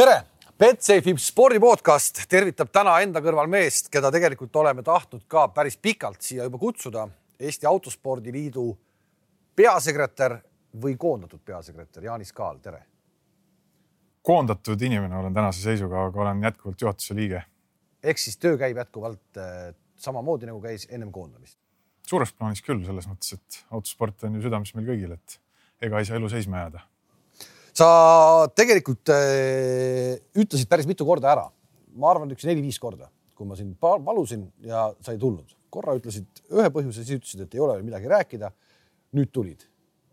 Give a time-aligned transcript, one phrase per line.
[0.00, 0.22] tere,
[0.58, 6.22] Betsafe spordi podcast tervitab täna enda kõrval meest, keda tegelikult oleme tahtnud ka päris pikalt
[6.24, 7.02] siia juba kutsuda.
[7.40, 8.64] Eesti Autospordi Liidu
[9.56, 10.38] peasekretär
[10.84, 12.80] või koondatud peasekretär Jaanis Kaal, tere.
[14.22, 17.42] koondatud inimene olen tänase seisuga, aga olen jätkuvalt juhatuse liige.
[18.02, 21.58] ehk siis töö käib jätkuvalt äh, samamoodi nagu käis ennem koondamist?
[22.06, 25.40] suures plaanis küll, selles mõttes, et autosport on ju südames meil kõigil, et
[25.82, 26.86] ega ei saa elu seisma jääda
[27.76, 31.46] sa tegelikult äh, ütlesid päris mitu korda ära,
[31.96, 35.56] ma arvan, üks neli-viis korda, kui ma sind palusin ja sa ei tulnud.
[35.70, 38.50] korra ütlesid ühe põhjuse, siis ütlesid, et ei ole midagi rääkida.
[39.14, 39.66] nüüd tulid.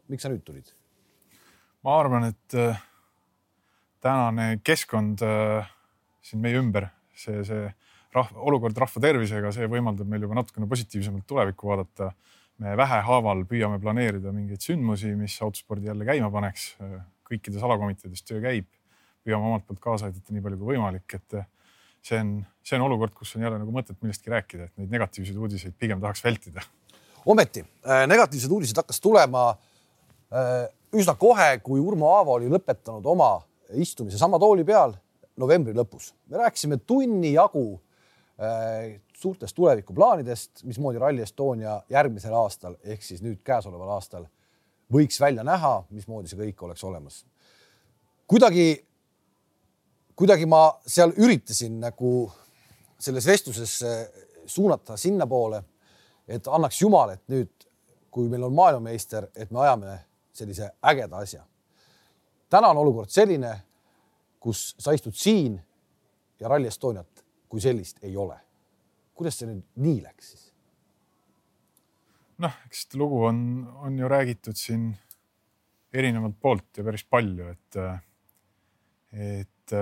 [0.08, 0.74] miks sa nüüd tulid?
[1.84, 2.80] ma arvan, et äh,
[4.04, 5.68] tänane keskkond äh,
[6.22, 7.68] siin meie ümber, see, see
[8.14, 12.14] rahva, olukord rahva tervisega, see võimaldab meil juba natukene positiivsemalt tulevikku vaadata.
[12.58, 16.72] me vähehaaval püüame planeerida mingeid sündmusi, mis autospordi jälle käima paneks
[17.28, 18.68] kõikides alakomiteedes töö käib.
[19.28, 21.48] püüame omalt poolt kaasa aidata nii palju kui võimalik, et eh,
[22.06, 22.30] see on,
[22.64, 26.00] see on olukord, kus on jälle nagu mõtet millestki rääkida, et neid negatiivseid uudiseid pigem
[26.04, 26.64] tahaks vältida.
[27.26, 33.34] ometi äh, negatiivsed uudised hakkas tulema äh, üsna kohe, kui Urmo Aavo oli lõpetanud oma
[33.76, 34.96] istumise sama tooli peal
[35.38, 36.14] novembri lõpus.
[36.28, 37.82] me rääkisime tunni jagu
[39.18, 44.28] suurtest tulevikuplaanidest, mismoodi Rally Estonia järgmisel aastal ehk siis nüüd käesoleval aastal
[44.94, 47.26] võiks välja näha, mismoodi see kõik oleks olemas.
[48.28, 48.88] kuidagi,
[50.16, 52.32] kuidagi ma seal üritasin nagu
[53.00, 53.84] selles vestluses
[54.46, 55.64] suunata sinnapoole,
[56.28, 57.52] et annaks Jumal, et nüüd,
[58.12, 60.00] kui meil on maailmameister, et me ajame
[60.34, 61.44] sellise ägeda asja.
[62.50, 63.54] täna on olukord selline,
[64.40, 65.62] kus sa istud siin
[66.40, 68.40] ja Rally Estoniat kui sellist ei ole.
[69.18, 70.44] kuidas see nüüd nii läks siis?
[72.44, 73.40] Noh, eks seda lugu on,
[73.86, 74.90] on ju räägitud siin
[75.94, 77.78] erinevalt poolt ja päris palju, et,
[79.18, 79.76] et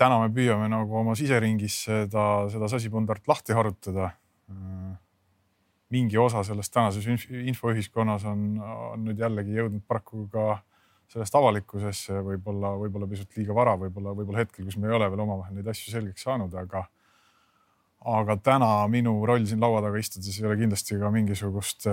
[0.00, 4.14] täna me püüame nagu oma siseringis seda, seda sasipundart lahti harutada.
[5.90, 7.06] mingi osa sellest tänases
[7.50, 10.60] infoühiskonnas on, on nüüd jällegi jõudnud paraku ka
[11.10, 15.22] sellest avalikkusesse võib-olla, võib-olla pisut liiga vara, võib-olla, võib-olla hetkel, kus me ei ole veel
[15.24, 16.84] omavahel neid asju selgeks saanud, aga
[18.08, 21.90] aga täna minu roll siin laua taga istudes ei ole kindlasti ka mingisugust,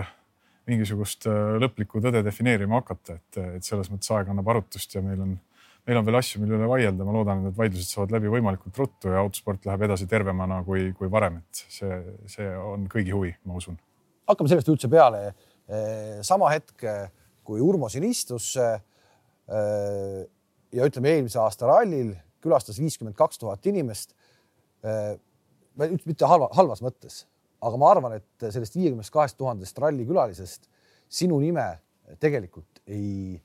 [0.69, 5.19] mingisugust äh, lõplikku tõde defineerima hakata, et, et selles mõttes aeg annab arutust ja meil
[5.25, 5.34] on,
[5.88, 7.07] meil on veel asju, mille üle vaielda.
[7.07, 10.94] ma loodan, et need vaidlused saavad läbi võimalikult ruttu ja autosport läheb edasi tervemana kui,
[10.96, 12.00] kui varem, et see,
[12.31, 13.79] see on kõigi huvi, ma usun.
[14.31, 15.34] hakkame sellest üldse peale.
[15.67, 16.88] Eh, sama hetk,
[17.47, 18.53] kui Urmo siin istus
[19.47, 22.09] ja ütleme, eelmise aasta rallil
[22.44, 24.12] külastas viiskümmend kaks tuhat inimest
[25.77, 27.25] mitte halva, halvas mõttes,
[27.61, 30.69] aga ma arvan, et sellest viiekümnest kahest tuhandest rallikülalisest
[31.09, 31.67] sinu nime
[32.21, 33.38] tegelikult ei,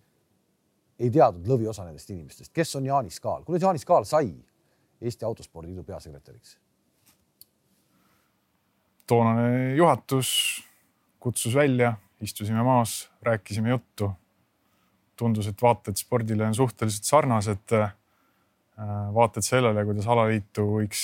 [0.98, 4.34] ei teadnud lõviosa nendest inimestest, kes on Jaanis Kaal, kuidas Jaanis Kaal sai
[5.03, 6.59] Eesti Autospordi Liidu peasekretäriks?
[9.06, 10.28] toonane juhatus
[11.21, 14.12] kutsus välja, istusime maas, rääkisime juttu.
[15.16, 17.75] tundus, et vaated spordile on suhteliselt sarnased.
[19.15, 21.03] vaated sellele, kuidas alaliitu võiks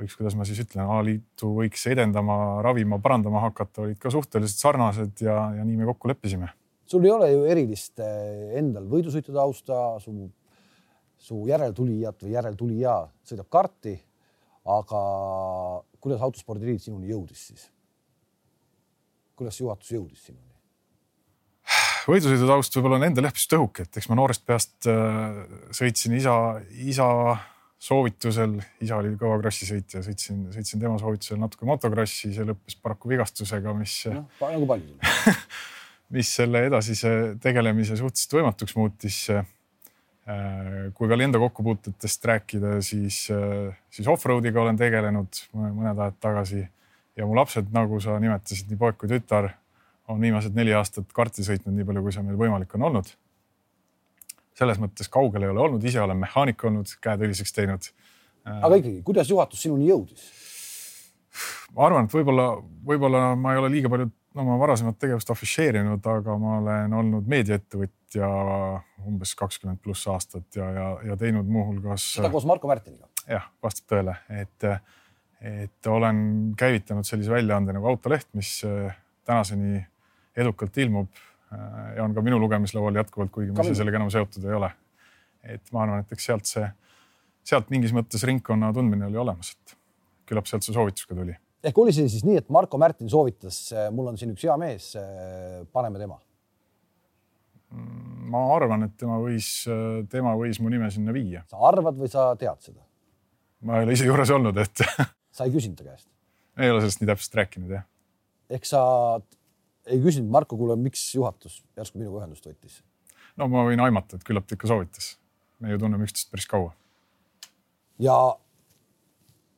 [0.00, 5.24] võiks, kuidas ma siis ütlen, alaliitu võiks edendama, ravima, parandama hakata, olid ka suhteliselt sarnased
[5.24, 6.52] ja, ja nii me kokku leppisime.
[6.86, 10.14] sul ei ole ju erilist eh, endal võidusõitude austa, su,
[11.18, 13.98] su järeltulijat või järeltulija sõidab karti.
[14.62, 14.98] aga
[16.00, 17.68] kuidas autospordiliit sinuni jõudis siis?
[19.36, 20.52] kuidas juhatus jõudis sinuni?
[22.08, 25.42] võidusõidu taust võib-olla on endal jah pisut õhuke, et eks ma noorest peast äh,
[25.74, 26.34] sõitsin isa,
[26.72, 27.06] isa
[27.82, 33.74] soovitusel, isa oli kõva krossisõitja, sõitsin, sõitsin tema soovitusel natuke motokrossi, see lõppes paraku vigastusega,
[33.74, 34.26] mis no,.
[34.42, 35.40] nagu paljudel
[36.14, 37.10] mis selle edasise
[37.42, 39.18] tegelemise suhteliselt võimatuks muutis.
[40.94, 43.24] kui veel enda kokkupuutetest rääkida, siis,
[43.90, 46.60] siis off-road'iga olen tegelenud mõned ajad tagasi
[47.18, 49.50] ja mu lapsed, nagu sa nimetasid, nii poeg kui tütar,
[50.12, 53.10] on viimased neli aastat karti sõitnud nii palju, kui see meil võimalik on olnud
[54.58, 57.90] selles mõttes kaugel ei ole olnud, ise olen mehaanik olnud, käed õliseks teinud.
[58.44, 60.26] aga ikkagi, kuidas juhatus sinuni jõudis?
[61.72, 62.48] ma arvan, et võib-olla,
[62.86, 64.10] võib-olla ma ei ole liiga palju
[64.42, 68.28] oma varasemat tegevust afišeerinud, aga ma olen olnud meediaettevõtja
[69.08, 72.06] umbes kakskümmend pluss aastat ja, ja, ja teinud muuhulgas.
[72.16, 73.08] seda koos Marko Märtiniga?
[73.28, 74.68] jah, vastab tõele, et,
[75.40, 76.18] et olen
[76.58, 78.58] käivitanud sellise väljaande nagu Autoleht, mis
[79.28, 79.82] tänaseni
[80.36, 81.12] edukalt ilmub
[81.96, 84.72] ja on ka minu lugemislaual jätkuvalt, kuigi ma ise sellega enam seotud ei ole.
[85.42, 86.66] et ma arvan, et eks sealt see,
[87.46, 89.76] sealt mingis mõttes ringkonna tundmine oli olemas, et
[90.30, 91.34] küllap sealt see soovitus ka tuli.
[91.62, 94.56] ehk oli see siis nii, et Marko Märtin soovitas, äh, mul on siin üks hea
[94.60, 96.20] mees, äh, paneme tema?
[98.32, 99.48] ma arvan, et tema võis,
[100.12, 101.44] tema võis mu nime sinna viia.
[101.50, 102.82] sa arvad või sa tead seda?
[103.66, 104.84] ma ei ole ise juures olnud, et
[105.32, 106.08] sa ei küsinud ta käest?
[106.62, 107.86] ei ole sellest nii täpselt rääkinud, jah.
[108.52, 108.82] ehk sa
[109.86, 112.82] ei küsinud, Marko, kuule, miks juhatus järsku minuga ühendust võttis?
[113.36, 115.16] no ma võin aimata, et küllap ta ikka soovitas.
[115.60, 116.72] me ju tunneme üksteist päris kaua.
[117.98, 118.16] ja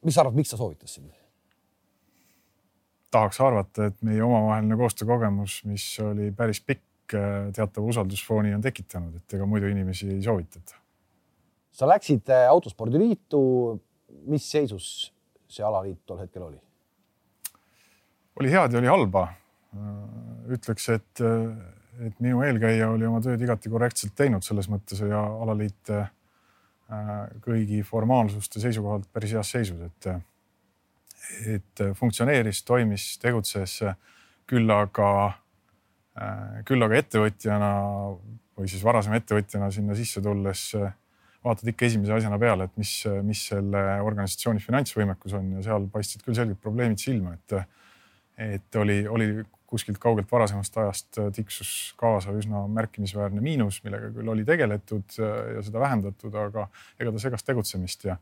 [0.04, 1.12] mis sa arvad, miks ta soovitas sind?
[3.14, 7.14] tahaks arvata, et meie omavaheline koostöökogemus, mis oli päris pikk,
[7.54, 10.80] teatava usaldusfooni on tekitanud, et ega muidu inimesi ei soovitata.
[11.72, 13.40] sa läksid äh, Autospordiliitu.
[14.26, 15.12] mis seisus
[15.48, 16.60] see alaliit tol hetkel oli?
[18.40, 19.28] oli head ja oli halba.
[20.54, 21.22] Ütleks, et,
[22.06, 26.10] et minu eelkäija oli oma tööd igati korrektselt teinud selles mõttes ja alaliit äh,
[27.44, 30.14] kõigi formaalsuste seisukohalt päris heas seisus, et
[31.48, 33.78] et funktsioneeris, toimis, tegutses,
[34.44, 35.08] küll aga,
[36.68, 37.70] küll aga ettevõtjana
[38.54, 40.66] või siis varasema ettevõtjana sinna sisse tulles
[41.44, 42.92] vaatad ikka esimese asjana peale, et mis,
[43.26, 47.56] mis selle organisatsiooni finantsvõimekus on ja seal paistsid küll selged probleemid silma, et,
[48.60, 49.28] et oli, oli
[49.74, 55.82] kuskilt kaugelt varasemast ajast tiksus kaasa üsna märkimisväärne miinus, millega küll oli tegeletud ja seda
[55.82, 56.68] vähendatud, aga
[57.00, 58.18] ega ta segas tegutsemist ja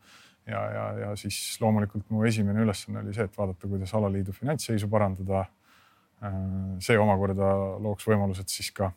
[0.46, 4.88] ja, ja, ja siis loomulikult mu esimene ülesanne oli see, et vaadata, kuidas alaliidu finantsseisu
[4.90, 5.44] parandada.
[6.22, 6.38] Äh,
[6.82, 7.52] see omakorda
[7.82, 8.92] looks võimalused siis ka,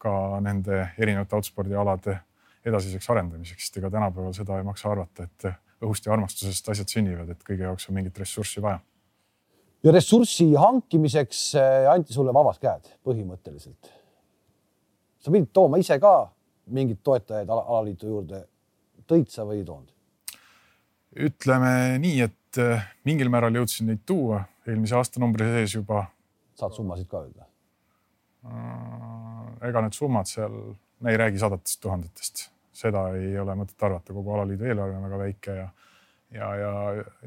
[0.00, 0.12] ka
[0.44, 2.18] nende erinevate autospordialade
[2.66, 5.48] edasiseks arendamiseks, sest ega tänapäeval seda ei maksa arvata, et
[5.84, 8.80] õhust ja armastusest asjad sünnivad, et kõige jaoks on mingit ressurssi vaja.
[9.86, 13.92] Ja ressurssi hankimiseks äh, anti sulle vabad käed põhimõtteliselt.
[15.22, 16.14] sa pidid tooma ise ka
[16.74, 18.42] mingeid toetajaid alaliitu juurde.
[19.06, 19.92] tõid sa või ei toonud?
[21.28, 21.72] ütleme
[22.02, 26.06] nii, et äh, mingil määral jõudsin neid tuua eelmise aastanumbri sees juba.
[26.58, 27.46] saad summasid ka öelda?
[29.66, 30.52] Ega need summad seal,
[31.02, 32.44] me ei räägi sadatest tuhandetest,
[32.74, 35.66] seda ei ole mõtet arvata, kogu alaliidu eelarve on väga väike ja
[36.36, 36.72] ja, ja,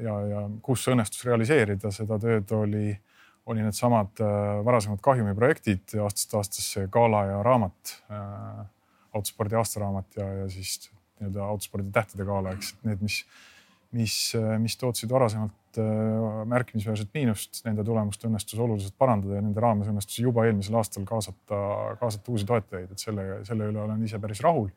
[0.06, 2.94] ja, ja kus õnnestus realiseerida seda tööd, oli,
[3.50, 8.64] oli needsamad äh, varasemad kahjumiprojektid aastast aastasse gala ja raamat äh,,
[9.14, 10.90] autospordi aastaraamat ja, ja siis
[11.20, 13.24] nii-öelda autospordi tähtede gala, eks need, mis
[13.96, 14.16] mis,
[14.62, 20.20] mis tootsid varasemalt äh, märkimisväärset miinust, nende tulemust õnnestus oluliselt parandada ja nende raames õnnestus
[20.22, 21.60] juba eelmisel aastal kaasata,
[22.00, 24.70] kaasata uusi toetajaid, et selle, selle üle olen ise päris rahul.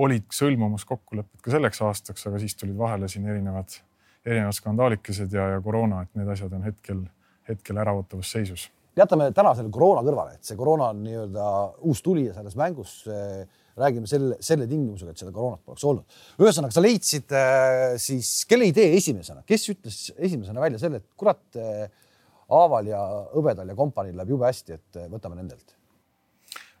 [0.00, 3.78] Olid sõlmumas kokkulepped ka selleks aastaks, aga siis tulid vahele siin erinevad,
[4.24, 7.04] erinevad skandaalikesed ja, ja koroona, et need asjad on hetkel,
[7.48, 8.68] hetkel äraootavas seisus.
[8.96, 11.48] jätame täna selle koroona kõrvale, et see koroona on nii-öelda
[11.88, 13.00] uus tulija selles mängus
[13.80, 16.20] räägime selle, selle tingimusega, et seda koroonat poleks olnud.
[16.42, 21.60] ühesõnaga, sa leidsid äh, siis, kelle idee esimesena, kes ütles esimesena välja selle, et kurat
[21.60, 21.88] äh,,
[22.50, 23.00] Aaval ja
[23.30, 25.76] Hõbedal ja kompaniil läheb jube hästi, et äh, võtame nendelt?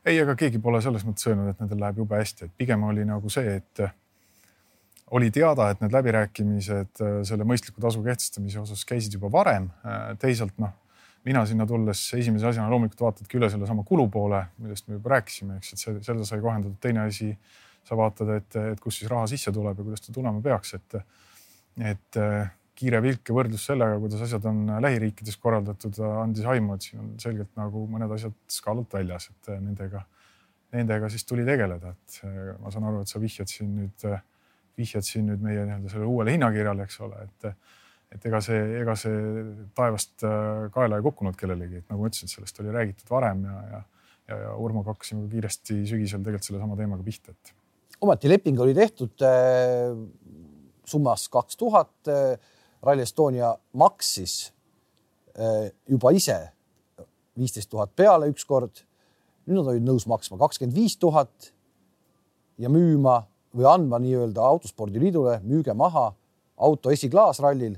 [0.06, 3.04] Ei, ega keegi pole selles mõttes öelnud, et nendel läheb jube hästi, et pigem oli
[3.08, 3.94] nagu see, et äh,
[5.16, 9.70] oli teada, et need läbirääkimised äh, selle mõistliku tasu kehtestamise osas käisid juba varem.
[10.22, 10.76] teisalt noh
[11.24, 15.74] mina sinna tulles esimese asjana loomulikult vaatadki üle sellesama kulupoole, millest me juba rääkisime, eks,
[15.74, 16.78] et see, seda sai kohendatud.
[16.80, 17.34] teine asi,
[17.84, 20.96] sa vaatad, et, et kust siis raha sisse tuleb ja kuidas ta tulema peaks, et,
[21.92, 22.20] et
[22.78, 27.10] kiire pilk ja võrdlus sellega, kuidas asjad on lähiriikides korraldatud, andis aimu, et siin on
[27.22, 30.04] selgelt nagu mõned asjad skaalalt väljas, et nendega,
[30.76, 32.20] nendega siis tuli tegeleda, et
[32.62, 34.06] ma saan aru, et sa vihjad siin nüüd,
[34.80, 37.54] vihjad siin nüüd meie nii-öelda sellele uuele hinnakirjale, eks ole, et
[38.10, 39.18] et ega see, ega see
[39.78, 40.24] taevast
[40.74, 43.82] kaela ei kukkunud kellelegi, et nagu ma ütlesin, sellest oli räägitud varem ja, ja,
[44.32, 47.52] ja, ja Urmoga hakkasime kiiresti sügisel tegelikult sellesama teemaga pihta, et.
[48.02, 49.94] ometi leping oli tehtud äh,
[50.90, 51.94] summas kaks tuhat.
[52.10, 54.52] Äh, Rally Estonia maksis
[55.36, 56.38] äh, juba ise
[57.36, 58.84] viisteist tuhat peale ükskord.
[59.46, 61.52] nüüd nad olid nõus maksma kakskümmend viis tuhat
[62.60, 63.24] ja müüma
[63.56, 66.10] või andma nii-öelda autospordiliidule, müüge maha
[66.60, 67.74] auto esiklaas rallil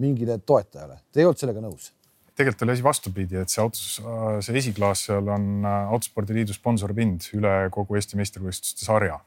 [0.00, 1.02] mingile toetajale.
[1.12, 1.90] Te ei olnud sellega nõus?
[2.32, 3.98] tegelikult oli asi vastupidi, et see autos,
[4.44, 9.20] see esiklaas seal on äh, Autospordiliidu sponsorpind üle kogu Eesti meistrivõistluste sarja.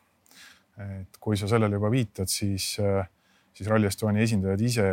[0.81, 3.05] et kui sa sellele juba viitad, siis, äh,
[3.55, 4.89] siis Rally Estonia esindajad ise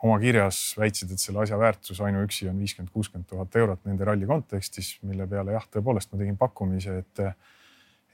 [0.00, 4.28] oma kirjas väitsid, et selle asja väärtus ainuüksi on viiskümmend, kuuskümmend tuhat eurot nende ralli
[4.28, 7.22] kontekstis, mille peale jah, tõepoolest ma tegin pakkumise, et,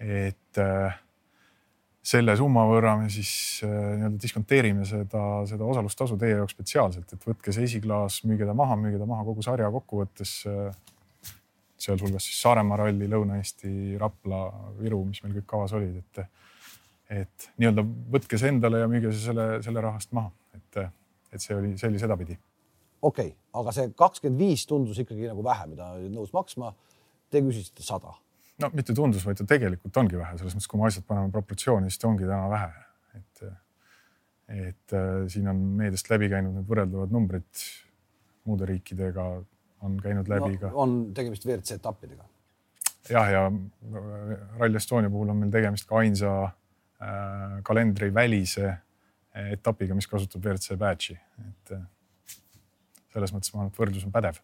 [0.03, 0.97] et äh,
[2.07, 3.31] selle summa võrra me siis
[3.67, 8.55] äh, nii-öelda diskonteerime seda, seda osalustasu teie jaoks spetsiaalselt, et võtke see esiklaas, müüge ta
[8.57, 10.41] maha, müüge ta maha kogu sarja kokkuvõttes.
[10.51, 10.75] Äh,
[11.87, 13.71] sealhulgas siis Saaremaa ralli, Lõuna-Eesti,
[14.01, 14.47] Rapla,
[14.79, 16.23] Viru, mis meil kõik kavas olid, et,
[17.13, 17.85] et nii-öelda
[18.17, 20.83] võtke see endale ja müüge see selle, selle rahast maha, et,
[21.33, 22.39] et see oli, see oli sedapidi.
[23.03, 26.75] okei okay,, aga see kakskümmend viis tundus ikkagi nagu vähe, mida nõus maksma.
[27.31, 28.13] Te küsisite sada
[28.63, 31.91] no mitte tundus, vaid ta tegelikult ongi vähe, selles mõttes, kui me asjad paneme proportsiooni,
[31.91, 32.85] siis ta ongi täna vähe,
[33.19, 33.43] et,
[34.69, 37.67] et äh, siin on meediast läbi käinud need võrreldavad numbrid
[38.47, 39.27] muude riikidega,
[39.87, 40.73] on käinud läbi no, ka.
[40.79, 42.29] on tegemist WRC etappidega.
[43.11, 43.43] jah, ja
[44.59, 46.37] Rally Estonia puhul on meil tegemist ka ainsa
[47.67, 48.71] kalendrivälise
[49.53, 51.83] etapiga, mis kasutab WRC badge'i, et äh,
[53.13, 54.39] selles mõttes ma arvan, et võrdlus on pädev.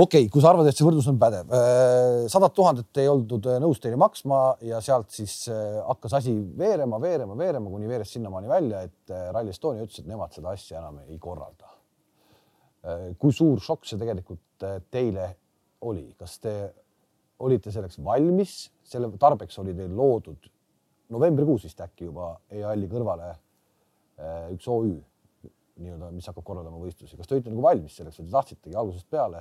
[0.00, 3.48] Okei okay,, kui sa arvad, et see võrdlus on pädev, äh, sadat tuhandet ei oldud
[3.50, 8.14] äh, nõus teile maksma ja sealt siis äh, hakkas asi veerema, veerema, veerema, kuni veeres
[8.14, 11.76] sinnamaani välja, et Rally Estonia ütles, et nemad seda asja enam ei korralda.
[13.20, 15.26] kui suur šokk see tegelikult teile
[15.84, 16.54] oli, kas te
[17.44, 20.48] olite selleks valmis, selle tarbeks oli teil loodud
[21.10, 23.30] novembrikuus vist äkki juba EAL-i kõrvale
[24.54, 24.98] üks OÜ
[25.80, 29.06] nii-öelda, mis hakkab korraldama võistlusi, kas te olite nagu valmis selleks või te tahtsitegi algusest
[29.08, 29.40] peale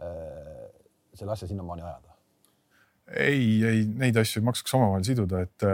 [0.00, 0.68] Äh,
[1.14, 2.08] selle asja sinnamaani ajada?
[3.10, 5.64] ei, ei neid asju ei maksaks omavahel siduda, et,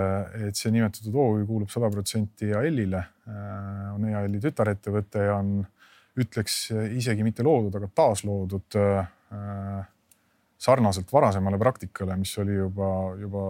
[0.49, 3.03] et see nimetatud OÜ kuulub sada protsenti EAL-ile,
[3.93, 5.51] on EAL-i tütarettevõte ja on,
[6.17, 6.57] ütleks
[6.97, 9.85] isegi mitte loodud, aga taasloodud äh,
[10.67, 12.89] sarnaselt varasemale praktikale, mis oli juba,
[13.21, 13.43] juba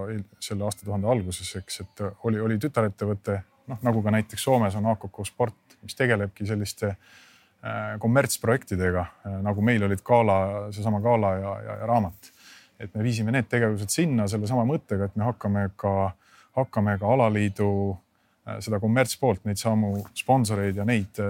[0.42, 3.38] selle aastatuhande alguses, eks, et oli, oli tütarettevõte,
[3.72, 9.64] noh nagu ka näiteks Soomes on AKK Sport, mis tegelebki selliste äh, kommertsprojektidega, äh, nagu
[9.64, 10.38] meil olid gala,
[10.74, 12.32] seesama gala ja, ja, ja raamat.
[12.76, 16.10] et me viisime need tegevused sinna sellesama mõttega, et me hakkame ka,
[16.58, 21.22] hakkame ka alaliidu äh, seda kommertspoolt, neid samu sponsoreid ja neid,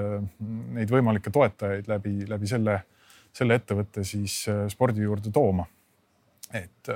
[0.75, 2.81] neid võimalikke toetajaid läbi, läbi selle,
[3.37, 5.69] selle ettevõtte siis spordi juurde tooma.
[6.55, 6.88] Et,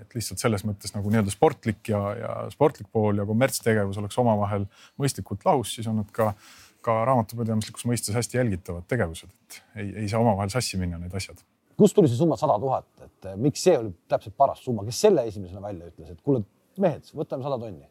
[0.00, 4.66] et lihtsalt selles mõttes nagu nii-öelda sportlik ja, ja sportlik pool ja kommertstegevus oleks omavahel
[4.98, 6.54] mõistlikult lahus, siis on nad ka äh,
[6.86, 11.42] ka raamatupidamislikus mõistes hästi jälgitavad tegevused, et ei, ei saa omavahel sassi minna need asjad.
[11.76, 15.02] kust tuli see summa sada tuhat, et eh, miks see oli täpselt paras summa, kes
[15.06, 16.44] selle esimesena välja ütles, et kuule,
[16.82, 17.88] mehed, võtame sada tonni?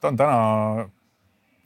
[0.00, 0.38] ta on täna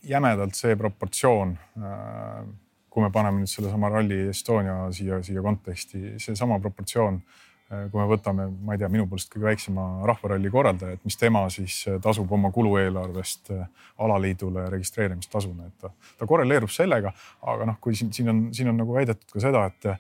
[0.07, 1.57] jämedalt see proportsioon.
[1.83, 2.41] Äh,
[2.89, 8.07] kui me paneme nüüd sellesama Rally Estonia siia, siia konteksti, seesama proportsioon Äh, kui me
[8.09, 12.31] võtame, ma ei tea, minu poolest kõige väiksema rahvaralli korraldajat, mis tema siis äh, tasub
[12.33, 13.67] oma kulueelarvest äh,
[14.05, 17.13] alaliidule registreerimistasuna, et ta, ta korreleerub sellega.
[17.53, 19.91] aga noh, kui siin, siin on, siin on nagu väidetud ka seda, et,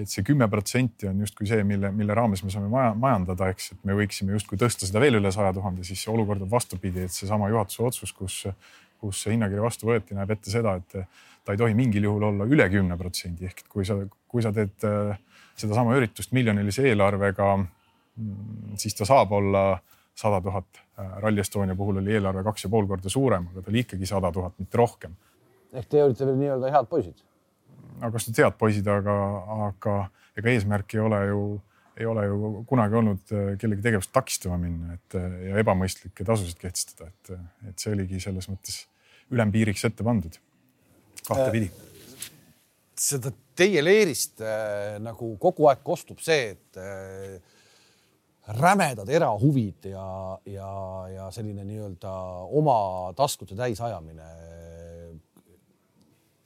[0.00, 3.74] et see kümme protsenti on justkui see, mille, mille raames me saame maja, majandada, eks,
[3.74, 7.12] et me võiksime justkui tõsta seda veel üle saja tuhande, siis olukord on vastupidi, et
[7.12, 8.38] seesama juhatuse otsus, kus,
[9.02, 11.04] kus see hinnakiri vastu võeti, näeb ette seda, et
[11.44, 13.98] ta ei tohi mingil juhul olla üle kümne protsendi ehk et kui sa,
[14.30, 15.18] kui sa teed äh,
[15.58, 19.64] sedasama üritust miljonilise eelarvega, mm, siis ta saab olla
[20.14, 20.80] sada tuhat.
[21.22, 24.30] Rally Estonia puhul oli eelarve kaks ja pool korda suurem, aga ta oli ikkagi sada
[24.32, 25.14] tuhat, mitte rohkem.
[25.72, 27.22] ehk te olite veel nii-öelda head poisid?
[28.00, 29.14] no kas nüüd head poisid, aga,
[29.68, 29.94] aga
[30.38, 31.42] ega eesmärk ei ole ju,
[31.96, 36.60] ei ole ju kunagi olnud äh, kellegi tegevust takistama minna, et äh, ja ebamõistlikke tasusid
[36.60, 38.82] kehtestada, et, et see oligi selles mõttes
[39.32, 40.36] ülempiiriks ette pandud
[41.24, 41.91] kahtepidi äh
[43.02, 47.36] seda teie leerist äh, nagu kogu aeg kostub see, et äh,
[48.58, 50.06] rämedad erahuvid ja,
[50.50, 50.70] ja,
[51.10, 52.12] ja selline nii-öelda
[52.58, 52.76] oma
[53.18, 54.28] taskute täisajamine.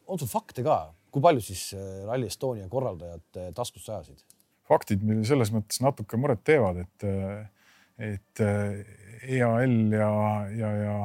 [0.07, 4.25] on sul fakte ka, kui palju siis äh, Rally Estonia korraldajad äh, taskusse ajasid?
[4.67, 7.45] faktid selles mõttes natuke muret teevad, et, äh,
[8.13, 8.81] et äh,
[9.37, 10.11] EAL ja,
[10.53, 10.97] ja, ja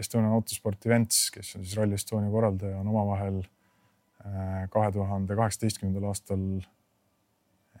[0.00, 3.48] Estonian Autosport Events, kes on siis Rally Estonia korraldaja, on omavahel äh,
[4.70, 6.44] kahe tuhande kaheksateistkümnendal aastal,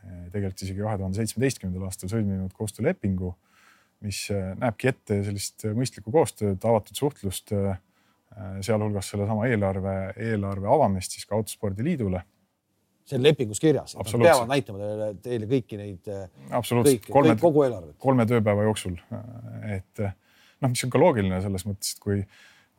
[0.00, 3.34] eh, tegelikult isegi kahe tuhande seitsmeteistkümnendal aastal sõlminud koostöölepingu,
[4.06, 7.72] mis eh, näebki ette sellist mõistlikku koostööd, avatud suhtlust, eh,
[8.64, 9.96] sealhulgas sellesama eelarve,
[10.30, 12.22] eelarve avamist siis ka Autospordiliidule
[13.10, 16.10] see on lepingus kirjas, nad peavad näitama teile, teile kõiki neid.
[16.54, 17.96] absoluutselt, kolme, kogu eelarvet.
[17.98, 19.00] kolme tööpäeva jooksul.
[19.66, 22.20] et noh, mis on ka loogiline selles mõttes, et kui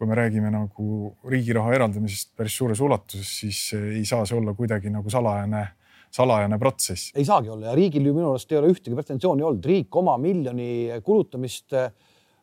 [0.02, 4.56] kui me räägime nagu riigi raha eraldamisest päris suures ulatuses, siis ei saa see olla
[4.58, 5.62] kuidagi nagu salajane,
[6.10, 7.12] salajane protsess.
[7.14, 10.18] ei saagi olla ja riigil ju minu arust ei ole ühtegi pretensiooni olnud, riik oma
[10.18, 10.72] miljoni
[11.06, 11.78] kulutamist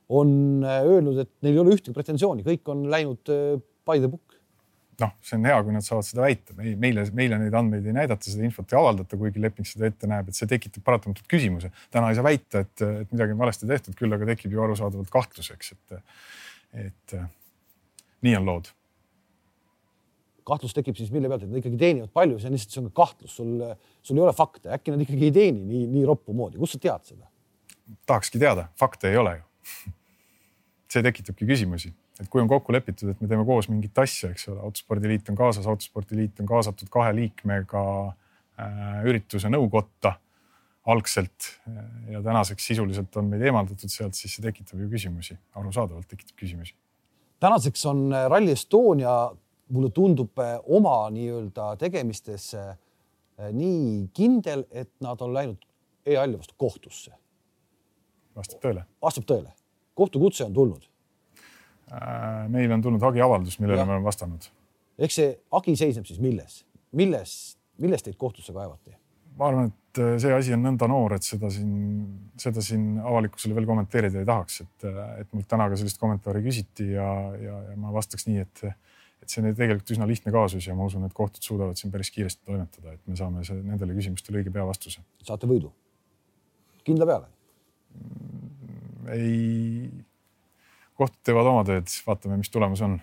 [0.08, 0.30] on
[0.62, 4.38] öelnud, et neil ei ole ühtegi pretensiooni, kõik on läinud eh, by the book
[5.02, 8.30] noh, see on hea, kui nad saavad seda väita, meile, meile neid andmeid ei näidata,
[8.30, 11.70] seda infot ei avaldata, kuigi leping seda ette näeb, et see tekitab paratamatult küsimuse.
[11.94, 15.12] täna ei saa väita, et, et midagi on valesti tehtud, küll aga tekib ju arusaadavalt
[15.12, 16.00] kahtlus, eks, et,
[16.86, 17.18] et
[18.26, 18.72] nii on lood.
[20.48, 22.92] kahtlus tekib siis mille pealt, et nad ikkagi teenivad palju, see on lihtsalt, see on
[22.96, 23.50] kahtlus, sul,
[24.00, 26.84] sul ei ole fakte, äkki nad ikkagi ei teeni nii, nii roppu moodi, kust sa
[26.86, 27.28] tead seda?
[28.08, 29.92] tahakski teada, fakte ei ole ju
[30.92, 34.48] see tekitabki küsimusi, et kui on kokku lepitud, et me teeme koos mingit asja, eks
[34.48, 40.16] ole, autospordiliit on kaasas, autospordiliit on kaasatud kahe liikmega äh, ürituse nõukotta
[40.88, 41.52] algselt
[42.08, 46.72] ja tänaseks sisuliselt on meid eemaldatud sealt, siis see tekitab ju küsimusi, arusaadavalt tekitab küsimusi.
[47.40, 49.30] Tänaseks on Rally Estonia,
[49.68, 52.52] mulle tundub oma nii-öelda tegemistes
[53.52, 55.64] nii kindel, et nad on läinud
[56.06, 57.12] e-halli vastu kohtusse.
[58.36, 58.84] vastab tõele.
[59.02, 59.52] vastab tõele,
[59.94, 60.88] kohtukutse on tulnud.
[62.48, 63.86] meil on tulnud hagiavaldus, millele ja.
[63.86, 64.50] me oleme vastanud.
[64.98, 68.97] eks see hagi seisneb siis milles, milles, milles teid kohtusse kaevati?
[69.38, 71.70] Ma arvan, et äh, see asi on nõnda noor, et seda siin,
[72.40, 76.42] seda siin avalikkusele veel kommenteerida ei tahaks, et, äh, et mult täna ka sellist kommentaari
[76.44, 78.64] küsiti ja, ja, ja ma vastaks nii, et,
[79.22, 82.10] et see on tegelikult üsna lihtne kaasus ja ma usun, et kohtud suudavad siin päris
[82.14, 85.04] kiiresti toimetada, et me saame see, nendele küsimustele õige pea vastuse.
[85.26, 85.72] saate võidu?
[86.88, 87.30] kindla peale?
[87.98, 89.90] Mm, ei,
[90.98, 92.98] kohtud teevad oma tööd, vaatame, mis tulemus on.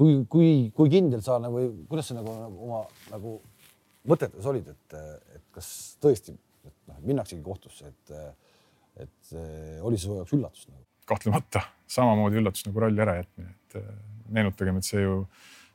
[0.00, 3.38] kui, kui, kui kindel sa nagu, kuidas sa nagu, nagu oma nagu
[4.08, 5.00] mõtetes olid, et,
[5.36, 8.14] et kas tõesti, et noh, minnaksegi kohtusse, et,
[9.04, 9.34] et
[9.84, 10.84] oli see su jaoks üllatus nagu?
[11.10, 13.88] kahtlemata samamoodi üllatus nagu ralli ärajätmine, et äh,
[14.34, 15.22] meenutagem, et see ju,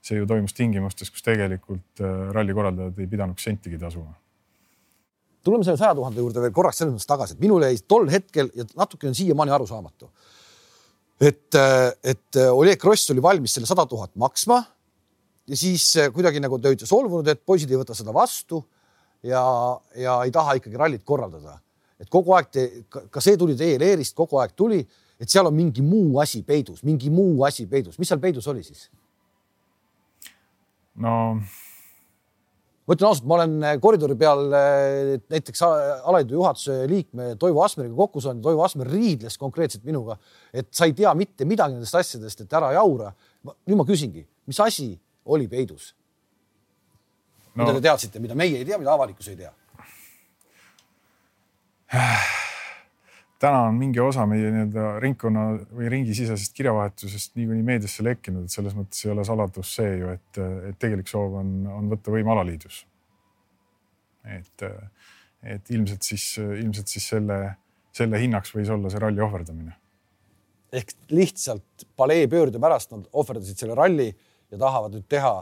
[0.05, 4.13] see ju toimus tingimustes, kus tegelikult äh, ralli korraldajad ei pidanuks sentigi tasuma.
[5.45, 8.49] tuleme selle saja tuhande juurde veel korraks selles mõttes tagasi, et minul jäi tol hetkel
[8.57, 10.09] ja natuke on siiamaani arusaamatu.
[11.19, 14.63] et, äh, et Oleg Kross oli valmis selle sada tuhat maksma
[15.47, 18.63] ja siis äh, kuidagi nagu te olite solvunud, et poisid ei võta seda vastu
[19.25, 19.43] ja,
[19.97, 21.59] ja ei taha ikkagi rallit korraldada.
[21.99, 24.81] et kogu aeg te, ka see tuli teie leerist, kogu aeg tuli,
[25.19, 28.65] et seal on mingi muu asi peidus, mingi muu asi peidus, mis seal peidus oli
[28.65, 28.89] siis?
[30.95, 31.37] no
[32.85, 37.95] ma ütlen ausalt, ma olen äh, koridori peal äh, näiteks alaliidu juhatuse liikme Toivo Asmeriga
[37.97, 40.17] kokku saanud, Toivo Asmer riidles konkreetselt minuga,
[40.53, 43.13] et sa ei tea mitte midagi nendest asjadest, et ära jaura.
[43.45, 44.95] nüüd ma küsingi, mis asi
[45.25, 45.93] oli peidus
[47.55, 47.63] no.?
[47.63, 49.53] mida te teadsite, mida meie ei tea, mida avalikkus ei tea?
[53.39, 58.75] täna on mingi osa meie nii-öelda ringkonna või ringisisesest kirjavahetusest niikuinii meediasse lekkinud, et selles
[58.77, 62.83] mõttes ei ole saladus see ju, et, et tegelik soov on, on võtta võim alaliidus.
[64.35, 64.67] et,
[65.55, 67.39] et ilmselt siis, ilmselt siis selle,
[67.95, 69.75] selle hinnaks võis olla see ralli ohverdamine.
[70.75, 74.09] ehk lihtsalt palee pöörde pärast nad ohverdasid selle ralli
[74.55, 75.35] ja tahavad nüüd teha.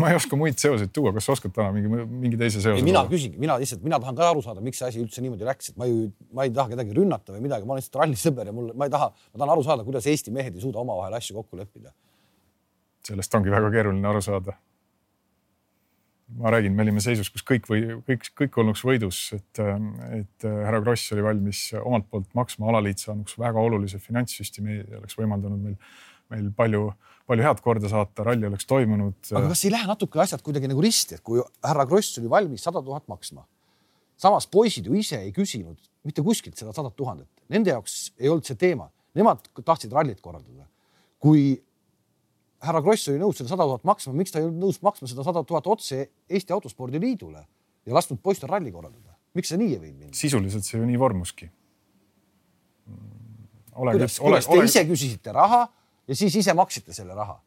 [0.00, 2.84] ma ei oska muid seoseid tuua, kas sa oskad täna mingi, mingi teise seose?
[2.86, 5.72] mina küsingi, mina lihtsalt, mina tahan ka aru saada, miks see asi üldse niimoodi läks,
[5.72, 8.54] et ma ju, ma ei taha kedagi rünnata või midagi, ma olen lihtsalt rallisõber ja
[8.54, 11.40] mul, ma ei taha, ma tahan aru saada, kuidas Eesti mehed ei suuda omavahel asju
[11.40, 11.94] kokku leppida.
[13.06, 14.54] sellest ongi väga keeruline aru saada
[16.38, 19.62] ma räägin, me olime seisus, kus kõik või kõik, kõik olnuks võidus, et,
[20.20, 25.64] et härra Kross oli valmis omalt poolt maksma, alaliit saanuks väga olulise finantssüsteemi, oleks võimaldanud
[25.64, 25.78] meil,
[26.30, 26.90] meil palju
[27.30, 29.16] palju head korda saata, ralli oleks toimunud.
[29.30, 32.64] aga kas ei lähe natuke asjad kuidagi nagu risti, et kui härra Kross oli valmis
[32.66, 33.46] sada tuhat maksma,
[34.20, 38.46] samas poisid ju ise ei küsinud mitte kuskilt seda sadat tuhandet, nende jaoks ei olnud
[38.48, 40.66] see teema, nemad tahtsid rallit korraldada.
[41.20, 41.60] kui
[42.64, 45.24] härra Kross oli nõus seda sada tuhat maksma, miks ta ei olnud nõus maksma seda
[45.26, 47.44] sada tuhat otse Eesti Autospordi Liidule
[47.86, 49.16] ja lasknud poistel ralli korraldada?
[49.36, 50.16] miks see nii ei võinud minna?
[50.16, 51.50] sisuliselt see ju nii vormuski.
[53.76, 55.66] kuidas, kuidas te ise küsisite raha
[56.10, 57.38] ja siis ise maksite selle raha.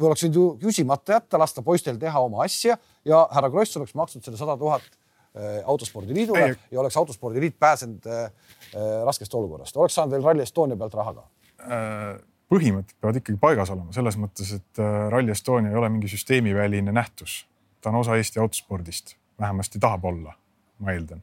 [0.00, 4.24] oleks võinud ju küsimata jätta, lasta poistel teha oma asja ja härra Kross oleks maksnud
[4.24, 6.56] selle sada tuhat äh, autospordiliidule Ei.
[6.70, 8.24] ja oleks autospordiliit pääsenud äh,
[8.72, 11.28] äh, raskest olukorrast, oleks saanud veel Rally Estonia pealt raha ka
[12.48, 14.80] põhimõtted peavad ikkagi paigas olema selles mõttes, et
[15.12, 17.42] Rally Estonia ei ole mingi süsteemiväline nähtus.
[17.80, 20.32] ta on osa Eesti autospordist, vähemasti tahab olla,
[20.78, 21.20] ma eeldan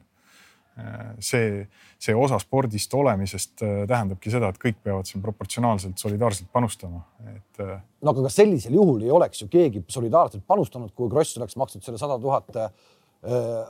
[1.24, 1.62] see,
[1.98, 7.00] see osa spordist olemisest äh, tähendabki seda, et kõik peavad siin proportsionaalselt solidaarselt panustama,
[7.32, 7.62] et.
[7.64, 11.56] Äh, no aga kas sellisel juhul ei oleks ju keegi solidaarselt panustanud, kui Kross oleks
[11.60, 12.68] maksnud selle sada tuhat äh,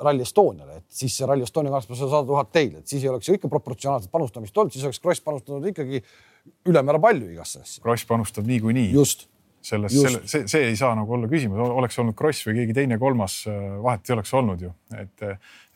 [0.03, 3.39] Rally Estoniale, et siis Rally Estonia maksab sada tuhat teile, et siis ei oleks ju
[3.39, 6.03] ikka proportsionaalset panustamist olnud, siis oleks Kross panustanud ikkagi
[6.67, 7.85] ülemäära palju igasse asja.
[7.87, 8.91] Kross panustab niikuinii.
[8.93, 9.29] just
[9.67, 12.99] selles, selle, see, see ei saa nagu olla küsimus, oleks olnud Kross või keegi teine,
[13.03, 15.27] kolmas, äh, vahet ei oleks olnud ju, et,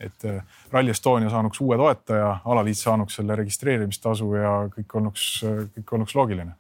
[0.07, 0.41] et äh,
[0.73, 5.29] Rally Estonia saanuks uue toetaja, alaliit saanuks selle registreerimistasu ja kõik olnuks,
[5.77, 6.57] kõik olnuks loogiline.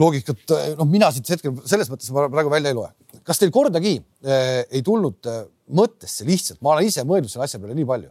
[0.00, 2.88] loogikat, noh, mina siit hetkel selles mõttes ma praegu välja ei loe.
[3.26, 3.96] kas teil kordagi
[4.26, 8.10] äh, ei tulnud äh, mõttesse lihtsalt, ma olen ise mõelnud selle asja peale nii palju,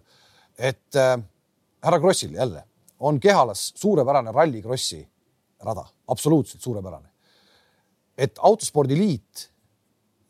[0.58, 1.18] et äh,
[1.84, 2.64] härra Krossil jälle
[3.04, 5.02] on Kehalas suurepärane rallikrossi
[5.64, 7.10] rada, absoluutselt suurepärane.
[8.18, 9.50] et autospordiliit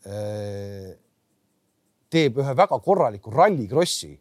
[0.08, 0.94] äh,
[2.10, 4.14] teeb ühe väga korraliku rallikrossi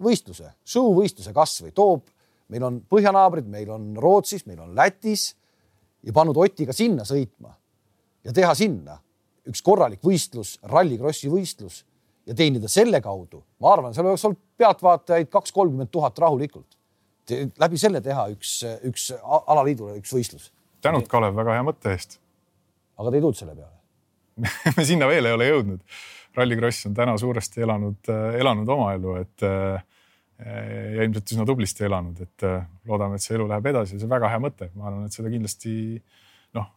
[0.00, 2.08] võistluse, show võistluse kasvõi toob,
[2.50, 5.30] meil on põhjanaabrid, meil on Rootsis, meil on Lätis
[6.02, 7.54] ja pannud Oti ka sinna sõitma
[8.24, 8.98] ja teha sinna
[9.48, 11.84] üks korralik võistlus, rallikrossi võistlus
[12.28, 16.76] ja teenida selle kaudu, ma arvan, seal oleks olnud pealtvaatajaid kaks, kolmkümmend tuhat rahulikult.
[17.60, 20.50] Läbi selle teha üks, üks alaliidule üks võistlus.
[20.84, 22.18] tänud, Kalev, väga hea mõtte eest.
[22.98, 23.78] aga te ei tulnud selle peale
[24.76, 25.84] me sinna veel ei ole jõudnud.
[26.36, 29.46] rallikross on täna suuresti elanud, elanud oma elu, et
[30.40, 32.44] ja ilmselt üsna tublisti elanud, et
[32.88, 35.32] loodame, et see elu läheb edasi, see on väga hea mõte, ma arvan, et seda
[35.32, 35.72] kindlasti
[36.56, 36.70] noh,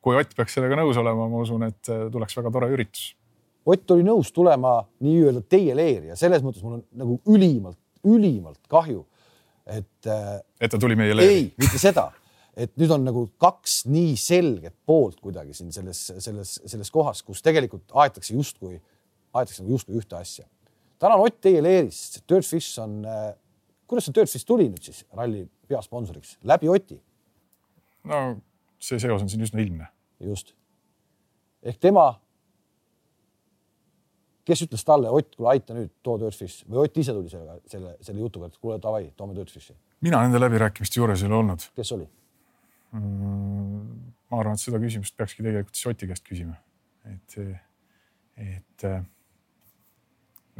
[0.00, 3.10] kui Ott peaks sellega nõus olema, ma usun, et tuleks väga tore üritus
[3.68, 8.60] Ott oli nõus tulema nii-öelda teie leeri ja selles mõttes mul on nagu ülimalt, ülimalt
[8.72, 9.04] kahju,
[9.70, 10.06] et.
[10.06, 11.34] Äh, et ta tuli meie leeri?
[11.34, 12.08] ei, mitte seda,
[12.56, 17.42] et nüüd on nagu kaks nii selget poolt kuidagi siin selles, selles, selles kohas, kus
[17.46, 18.78] tegelikult aetakse justkui,
[19.34, 20.46] aetakse nagu justkui ühte asja.
[21.00, 23.32] täna on Ott teie leeris, Dirtfish on äh,,
[23.88, 27.00] kuidas see Dirtfish tuli nüüd siis ralli peasponsoriks, läbi Oti?
[28.10, 28.40] no
[28.80, 29.86] see seos on siin üsna ilmne.
[30.20, 30.54] just.
[31.62, 32.12] ehk tema
[34.50, 37.94] kes ütles talle, Ott, kuule aita nüüd, too Dirtfish või Ott ise tuli sellega, selle,
[38.04, 39.76] selle jutuga, et kuule davai, toome Dirtfishi?
[40.04, 41.66] mina nende läbirääkimiste juures ei ole olnud.
[41.76, 42.06] kes oli
[42.96, 43.80] mm,?
[44.30, 46.58] ma arvan, et seda küsimust peakski tegelikult siis Oti käest küsima.
[47.10, 47.38] et,
[48.44, 48.86] et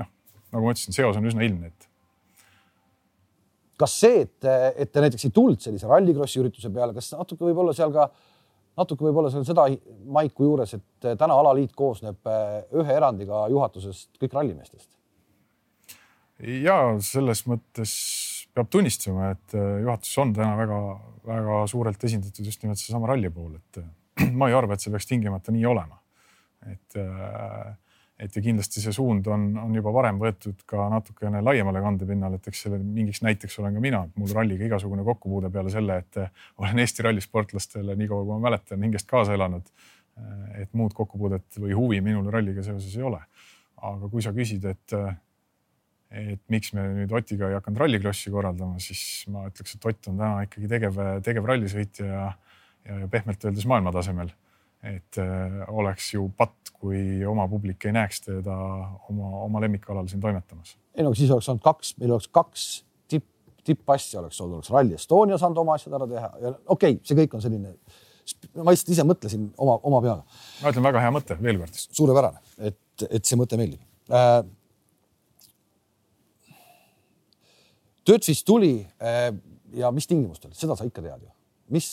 [0.00, 0.10] noh,
[0.52, 1.88] nagu ma ütlesin, seos on üsna ilmne, et.
[3.80, 7.62] kas see, et, et te näiteks ei tulnud sellise rallikrossi ürituse peale, kas natuke võib
[7.64, 8.26] olla seal ka äh,
[8.80, 9.66] natuke võib-olla seal seda
[10.12, 14.88] maiku juures, et eh, täna alaliit koosneb eh, ühe erandiga juhatusest kõik rallimeestest.
[16.64, 17.94] ja selles mõttes
[18.54, 23.54] peab tunnistama, et eh, juhatus on täna väga-väga suurelt esindatud just nimelt seesama ralli pool,
[23.60, 23.82] et
[24.38, 26.00] ma ei arva, et see peaks tingimata nii olema.
[26.68, 27.70] et äh,
[28.20, 32.50] et ja kindlasti see suund on, on juba varem võetud ka natukene laiemale kandepinnale, et
[32.50, 36.20] eks selle mingiks näiteks olen ka mina, et mul ralliga igasugune kokkupuude peale selle, et
[36.60, 39.72] olen Eesti rallisportlastele nii kaua, kui ma mäletan, hingest kaasa elanud.
[40.60, 43.20] et muud kokkupuudet või huvi minul ralliga seoses ei ole.
[43.80, 44.94] aga kui sa küsid, et,
[46.12, 50.20] et miks me nüüd Otiga ei hakanud rallikrossi korraldama, siis ma ütleks, et Ott on
[50.20, 52.26] täna ikkagi tegev, tegev rallisõitja ja,
[52.84, 54.34] ja, ja pehmelt öeldes maailmatasemel
[54.82, 58.54] et äh, oleks ju patt, kui oma publik ei näeks teda
[59.12, 60.76] oma, oma lemmikalal siin toimetamas.
[60.94, 62.68] ei no siis oleks olnud kaks, meil oleks kaks
[63.08, 63.26] tipp,
[63.64, 67.18] tippasja oleks olnud, oleks Rally Estonia saanud oma asjad ära teha ja okei okay,, see
[67.18, 67.74] kõik on selline,
[68.56, 70.40] ma lihtsalt ise mõtlesin oma, oma peaga.
[70.62, 71.84] ma ütlen, väga hea mõte, veel kord.
[72.00, 72.40] suurepärane,
[72.70, 74.40] et, et see mõte meeldib äh,.
[78.08, 79.28] Töötsis tuli äh,
[79.76, 81.34] ja mis tingimustel, seda sa ikka tead ju,
[81.76, 81.90] mis,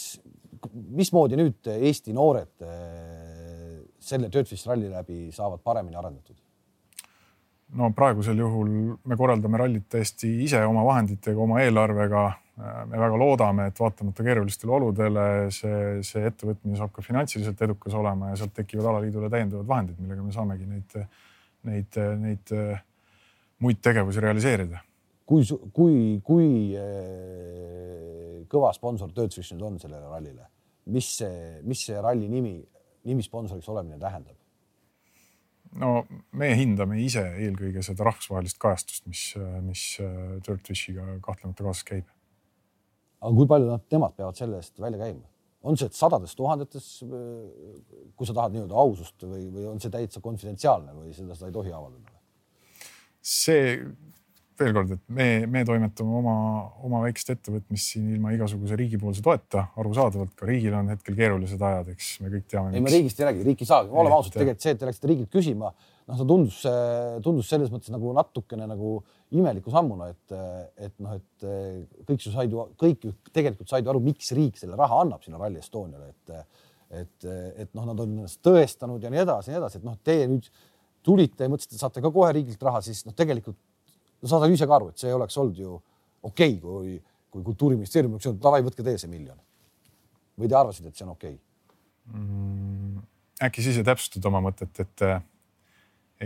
[0.73, 6.37] mismoodi nüüd Eesti noored eh, selle Dirtfish ralli läbi saavad paremini arendatud?
[7.75, 8.69] no praegusel juhul
[9.03, 12.27] me korraldame rallit täiesti ise oma vahenditega, oma eelarvega.
[12.57, 18.31] me väga loodame, et vaatamata keerulistele oludele see, see ettevõtmine saab ka finantsiliselt edukas olema
[18.31, 20.95] ja sealt tekivad alaliidule täiendavad vahendid, millega me saamegi neid,
[21.69, 22.55] neid, neid
[23.61, 24.81] muid tegevusi realiseerida.
[25.27, 25.43] Kui,
[25.75, 30.47] kui, kui eh, kõva sponsor Dirtfish nüüd on sellele rallile?
[30.87, 32.57] mis see, mis see ralli nimi,
[33.07, 34.37] nimi sponsoriks olemine tähendab?
[35.75, 36.05] no
[36.37, 39.23] me hindame ise eelkõige seda rahvusvahelist kajastust, mis,
[39.65, 42.13] mis äh, Dirtfishiga kahtlemata kaasas käib.
[43.19, 45.27] aga kui palju nad, nemad peavad selle eest välja käima?
[45.67, 50.23] on see sadades tuhandetes, äh, kui sa tahad nii-öelda ausust või, või on see täitsa
[50.23, 52.15] konfidentsiaalne või seda, seda ei tohi avaldada?
[53.27, 53.81] see
[54.61, 56.35] veel kord, et me, me toimetame oma,
[56.85, 61.91] oma väikest ettevõtmist siin ilma igasuguse riigipoolse toeta, arusaadavalt ka riigil on hetkel keerulised ajad,
[61.93, 62.73] eks me kõik teame.
[62.75, 65.11] ei, me riigist ei räägi, riik ei saagi, oleme ausad, tegelikult see, et te läksite
[65.11, 65.71] riigilt küsima,
[66.07, 66.61] noh, see tundus,
[67.25, 68.93] tundus selles mõttes nagu natukene nagu
[69.37, 70.37] imeliku sammuna, et,
[70.87, 71.49] et noh, et
[72.07, 75.25] kõik ju said ju, kõik ju tegelikult said ju aru, miks riik selle raha annab
[75.25, 76.55] sinna Rally Estoniale, et,
[77.03, 77.29] et,
[77.65, 80.31] et noh, nad on ennast tõestanud ja nii edasi ja nii edasi, et noh, teie
[80.31, 80.47] nüüd
[81.07, 83.59] tulite ja mõtlesite, saate ka kohe riigilt raha, siis noh, tegelikult
[84.21, 85.75] no sa saad ise ka aru, et see oleks olnud ju
[86.27, 86.95] okei okay,, kui,
[87.33, 89.37] kui kultuuriministeerium oleks öelnud, davai, võtke teie see miljon.
[90.37, 92.19] või te arvasite, et see on okei okay?
[92.19, 93.01] mm,?
[93.47, 95.03] äkki sa ise täpsustad oma mõtet, et,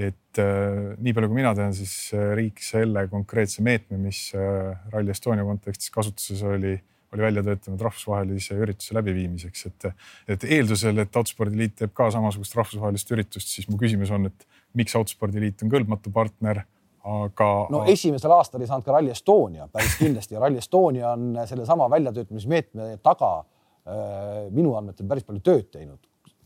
[0.07, 4.71] et äh, nii palju, kui mina tean, siis äh, riik selle konkreetse meetme, mis äh,
[4.93, 6.77] Rally Estonia kontekstis kasutuses oli,
[7.11, 9.89] oli välja töötanud rahvusvahelise ürituse läbiviimiseks, et,
[10.37, 14.47] et eeldusel, et Autospordiliit teeb ka samasugust rahvusvahelist üritust, siis mu küsimus on, et
[14.79, 16.63] miks Autospordiliit on kõlbmatu partner
[17.03, 17.49] aga.
[17.69, 21.89] no esimesel aastal ei saanud ka Rally Estonia päris kindlasti ja Rally Estonia on sellesama
[21.89, 25.99] väljatöötamismeetme taga äh, minu andmetel päris palju tööd teinud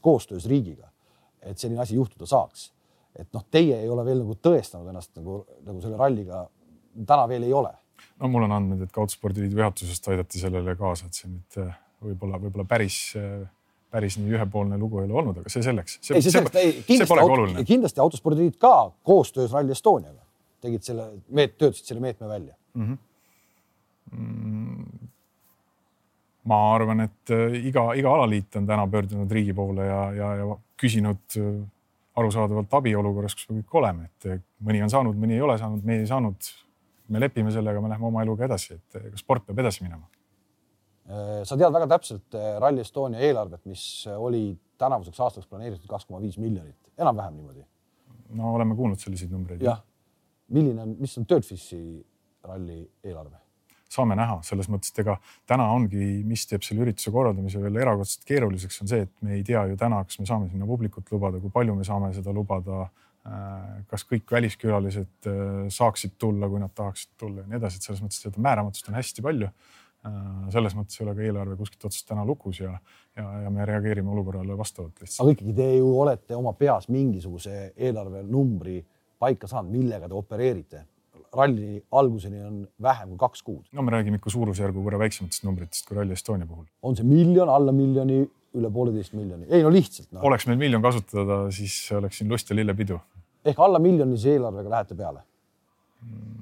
[0.05, 0.87] koostöös riigiga,
[1.41, 2.71] et selline asi juhtuda saaks.
[3.15, 6.45] et noh, teie ei ole veel nagu tõestanud ennast nagu, nagu selle ralliga
[7.07, 7.71] täna veel ei ole.
[8.19, 11.77] no mul on andmed, et ka Autospordiliidu juhatusest aidati sellele kaasa, et see nüüd äh,
[12.05, 13.47] võib-olla, võib-olla päris, äh,
[13.91, 15.99] päris nii ühepoolne lugu ei ole olnud, aga see selleks.
[16.05, 20.24] kindlasti, kindlasti autospordiliit ka koostöös Rally Estoniaga
[20.65, 22.85] tegid selle, töötasid selle meetme välja mm.
[22.85, 22.97] -hmm.
[24.15, 25.09] Mm,
[26.49, 30.57] ma arvan, et äh, iga, iga alaliit on täna pöördunud riigi poole ja, ja, ja
[30.81, 31.55] küsinud äh,
[32.15, 35.57] arusaadavalt abi olukorras, kus me kõik oleme, et äh, mõni on saanud, mõni ei ole
[35.61, 36.51] saanud, meie ei saanud.
[37.07, 40.07] me lepime sellega, me läheme oma eluga edasi, et ega sport peab edasi minema.
[41.45, 46.39] sa tead väga täpselt Rally Estonia eelarvet, mis oli tänavuseks aastaks planeeritud kaks koma viis
[46.41, 47.65] miljonit, enam-vähem niimoodi.
[48.33, 49.61] no oleme kuulnud selliseid numbreid.
[49.61, 49.83] jah,
[50.53, 51.81] milline on, mis on Dirtfishi
[52.45, 53.41] ralli eelarve?
[53.95, 55.13] saame näha, selles mõttes, et ega
[55.47, 59.43] täna ongi, mis teeb selle ürituse korraldamise veel erakordselt keeruliseks, on see, et me ei
[59.45, 62.87] tea ju täna, kas me saame sinna publikut lubada, kui palju me saame seda lubada.
[63.25, 67.87] Äh, kas kõik väliskülalised äh, saaksid tulla, kui nad tahaksid tulla ja nii edasi, et
[67.87, 69.47] selles mõttes seda määramatust on hästi palju.
[70.05, 70.19] Äh,
[70.53, 72.75] selles mõttes ei ole ka eelarve kuskilt otsast täna lukus ja,
[73.17, 75.23] ja, ja me reageerime olukorrale vastavalt lihtsalt.
[75.25, 78.77] aga ikkagi te ju olete oma peas mingisuguse eelarvenumbri
[79.19, 80.85] paika saanud, millega te opereerite
[81.35, 83.65] ralli alguseni on vähem kui kaks kuud.
[83.71, 86.65] no me räägime ikka suurusjärgu võrra väiksematest numbritest kui Rally Estonia puhul.
[86.81, 88.23] on see miljon, alla miljoni,
[88.55, 89.47] üle pooleteist miljoni?
[89.49, 90.23] ei no lihtsalt no..
[90.29, 92.99] oleks meil miljon kasutada, siis oleks siin lust ja lillepidu.
[93.45, 95.25] ehk alla miljonise eelarvega lähete peale?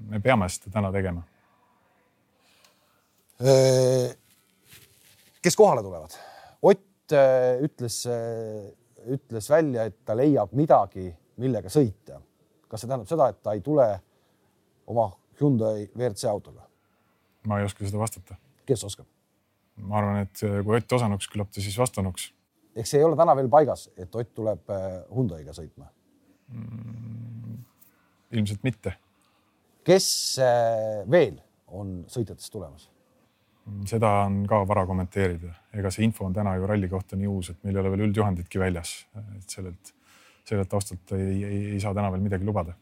[0.10, 1.24] me peame seda täna tegema.
[5.44, 6.14] kes kohale tulevad?
[6.64, 8.70] Ott äh, ütles, äh,
[9.12, 11.10] ütles välja, et ta leiab midagi,
[11.44, 12.22] millega sõita.
[12.74, 13.88] Kas see tähendab seda, et ta ei tule
[14.90, 16.66] oma Hyundai WRC autoga?
[17.48, 18.38] ma ei oska seda vastata.
[18.66, 19.08] kes oskab?
[19.78, 22.32] ma arvan, et kui Ott osanuks, küllap ta siis vastanuks.
[22.76, 25.90] ehk see ei ole täna veel paigas, et Ott tuleb eh, Hyundai'ga sõitma
[26.50, 27.60] mm,?
[28.40, 28.96] ilmselt mitte.
[29.86, 30.08] kes
[30.42, 31.38] eh, veel
[31.74, 32.90] on sõitjatest tulemas?
[33.64, 37.30] Mm, seda on ka vara kommenteerida, ega see info on täna ju ralli kohta nii
[37.32, 38.96] uus, et meil ei ole veel üldjuhenditki väljas,
[39.38, 39.94] et sellelt,
[40.48, 42.76] sellelt taustalt ei, ei, ei saa täna veel midagi lubada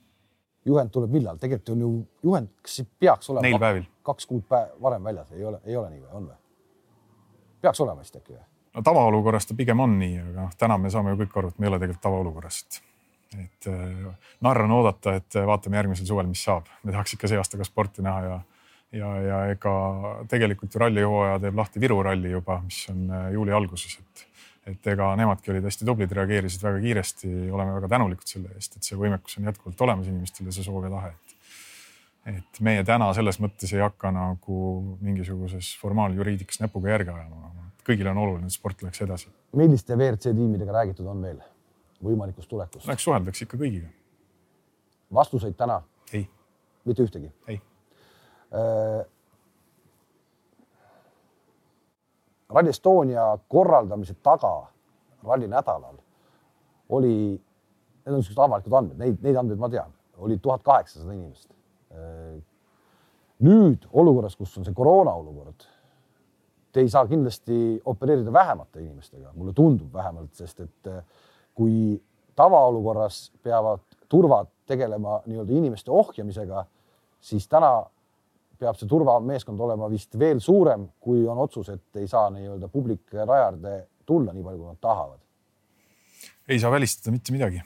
[0.66, 1.90] juhend tuleb millal, tegelikult on ju
[2.30, 5.90] juhend, kas peaks olema neil päevil kaks kuud päev varem väljas, ei ole, ei ole
[5.90, 6.38] nii või on või?
[7.66, 8.46] peaks olema vist äkki või?
[8.76, 11.60] no tavaolukorras ta pigem on nii, aga noh, täna me saame ju kõik aru, et
[11.60, 12.80] me ei ole tegelikult tavaolukorras, et,
[13.46, 16.70] et äh, narr on oodata, et vaatame järgmisel suvel, mis saab.
[16.84, 18.40] me tahaks ikka see aasta ka sporti näha ja,
[19.02, 19.76] ja, ja ega
[20.32, 24.28] tegelikult ju rallihooaja teeb lahti Viru ralli juba, mis on äh, juuli alguses, et
[24.70, 28.88] et ega nemadki olid hästi tublid, reageerisid väga kiiresti, oleme väga tänulikud selle eest, et
[28.88, 31.38] see võimekus on jätkuvalt olemas inimestel ja see soov ja tahe, et
[32.30, 34.58] et meie täna selles mõttes ei hakka nagu
[35.02, 37.50] mingisuguses formaaljuriidikas näpuga järge ajama.
[37.82, 39.32] kõigile on oluline, et sport läheks edasi.
[39.58, 41.40] milliste WRC tiimidega räägitud on veel
[42.04, 42.86] võimalikust tulekust?
[42.86, 43.90] no eks suheldakse ikka kõigiga.
[45.14, 45.82] vastuseid täna?
[46.14, 46.28] ei.
[46.86, 47.34] mitte ühtegi?
[47.48, 47.58] ei
[48.54, 49.02] äh,
[52.52, 54.68] Rally Estonia korraldamise taga
[55.24, 55.98] ralli nädalal
[56.92, 61.50] oli, need on niisugused avalikud andmed, neid, neid andmeid ma tean, oli tuhat kaheksasada inimest.
[63.42, 65.64] nüüd olukorras, kus on see koroona olukord,
[66.72, 71.02] te ei saa kindlasti opereerida vähemate inimestega, mulle tundub vähemalt, sest et eh,
[71.58, 71.96] kui
[72.38, 76.64] tavaolukorras peavad turvad tegelema nii-öelda inimeste ohjamisega,
[77.20, 77.74] siis täna
[78.62, 83.76] peab see turvameeskond olema vist veel suurem, kui on otsus, et ei saa nii-öelda publikrajade
[84.08, 85.20] tulla nii palju, kui nad tahavad.
[86.52, 87.62] ei saa välistada mitte midagi,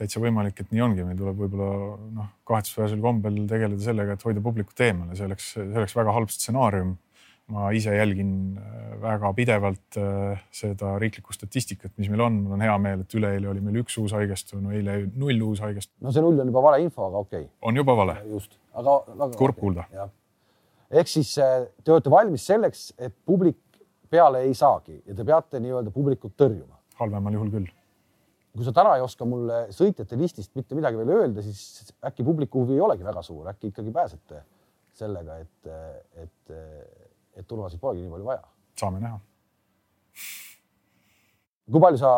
[0.00, 4.42] täitsa võimalik, et nii ongi, meil tuleb võib-olla noh, kahetsusväärsel kombel tegeleda sellega, et hoida
[4.44, 6.98] publikut eemale, see oleks, see oleks väga halb stsenaarium.
[7.50, 8.28] ma ise jälgin
[8.62, 13.16] äh, väga pidevalt äh, seda riiklikku statistikat, mis meil on, mul on hea meel, et
[13.18, 16.06] üleeile oli meil üks uus haigestunu, eile null uus haigestunu.
[16.06, 17.50] no see null on juba valeinfo, aga okei okay..
[17.66, 18.16] on juba vale.
[18.36, 19.32] just, aga, aga.
[19.34, 19.88] kurb kuulda
[20.90, 23.58] ehk siis äh, te olete valmis selleks, et publik
[24.10, 26.78] peale ei saagi ja te peate nii-öelda publikut tõrjuma.
[27.00, 27.68] halvemal juhul küll.
[28.56, 32.64] kui sa täna ei oska mulle sõitjate listist mitte midagi veel öelda, siis äkki publiku
[32.64, 34.42] huvi ei olegi väga suur, äkki ikkagi pääsete
[34.98, 35.70] sellega, et,
[36.24, 36.54] et,
[37.38, 38.42] et turvasid polegi nii palju vaja.
[38.80, 39.20] saame näha.
[41.70, 42.16] kui palju sa,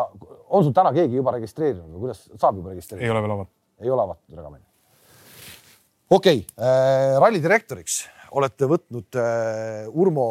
[0.49, 3.05] on sul täna keegi juba registreerinud või kuidas saab juba registreerida?
[3.05, 3.55] ei ole veel avatud.
[3.85, 4.69] ei ole avatud, väga meeldiv.
[6.09, 8.01] okei okay, äh,, ralli direktoriks
[8.39, 10.27] olete võtnud äh, Urmo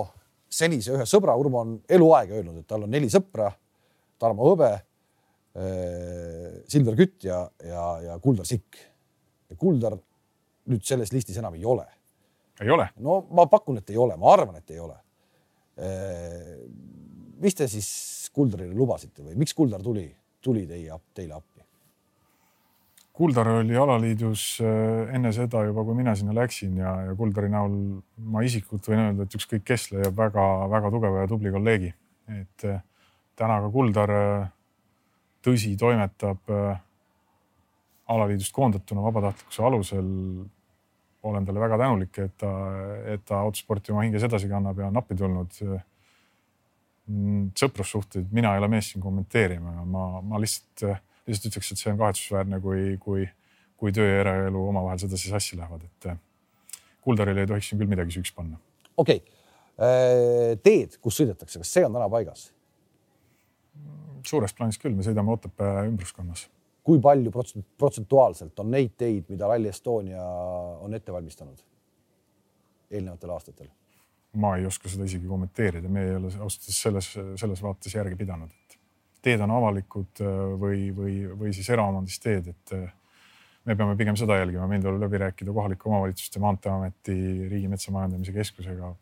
[0.52, 3.48] senise ühe sõbra, Urmo on eluaeg öelnud, et tal on neli sõpra,
[4.20, 8.80] Tarmo Hõbe äh,, Silver Kütt ja, ja, ja Kuldar Sikk.
[9.58, 9.96] Kuldar
[10.70, 11.86] nüüd selles listis enam ei ole.
[12.62, 12.88] ei ole?
[13.04, 14.96] no ma pakun, et ei ole, ma arvan, et ei ole
[15.78, 16.56] äh,.
[17.42, 17.88] mis te siis
[18.32, 20.06] Kuldarile lubasite või miks Kuldar tuli,
[20.40, 21.51] tuli teie, teile appi?
[23.12, 27.75] Kuldar oli alaliidus äh, enne seda juba, kui mina sinna läksin ja, ja Kuldari näol
[28.33, 31.92] ma isiklikult võin öelda, et ükskõik kes leiab väga-väga tugeva ja tubli kolleegi.
[32.33, 32.81] et äh,
[33.37, 34.14] täna ka Kuldar,
[35.44, 36.51] tõsi, toimetab
[38.12, 40.11] alaliidust koondatuna vabatahtlikkuse alusel.
[41.22, 42.51] olen talle väga tänulik, et ta,
[43.07, 45.61] et ta autosporti oma hinges edasi kannab ja on appi tulnud.
[47.59, 52.00] sõprussuhteid mina ei ole mees siin kommenteerima, ma, ma lihtsalt, lihtsalt ütleks, et see on
[52.00, 53.26] kahetsusväärne, kui, kui,
[53.78, 56.12] kui töö ja eraelu omavahel sedasi sassi lähevad, et
[57.02, 58.58] Kuldarile ei tohiks siin küll midagi süüks panna.
[58.96, 59.38] okei okay.,
[59.82, 62.50] äh, teed, kus sõidetakse, kas see on täna paigas?
[64.26, 66.46] suures plaanis küll, me sõidame Otepää ümbruskonnas.
[66.82, 67.30] kui palju
[67.78, 70.24] protsentuaalselt on neid teid, mida Rally Estonia
[70.82, 71.62] on ette valmistanud
[72.92, 73.70] eelnevatel aastatel?
[74.32, 77.08] ma ei oska seda isegi kommenteerida, me ei ole ausalt öeldes selles,
[77.40, 78.54] selles vaates järgi pidanud,
[79.22, 82.90] teed on avalikud äh, või, või, või siis eraomandis teed, et äh,
[83.68, 87.16] me peame pigem seda jälgima, meil tuleb läbi rääkida kohalike omavalitsuste, Maanteeameti,
[87.50, 88.92] Riigimetsa Majandamise Keskusega,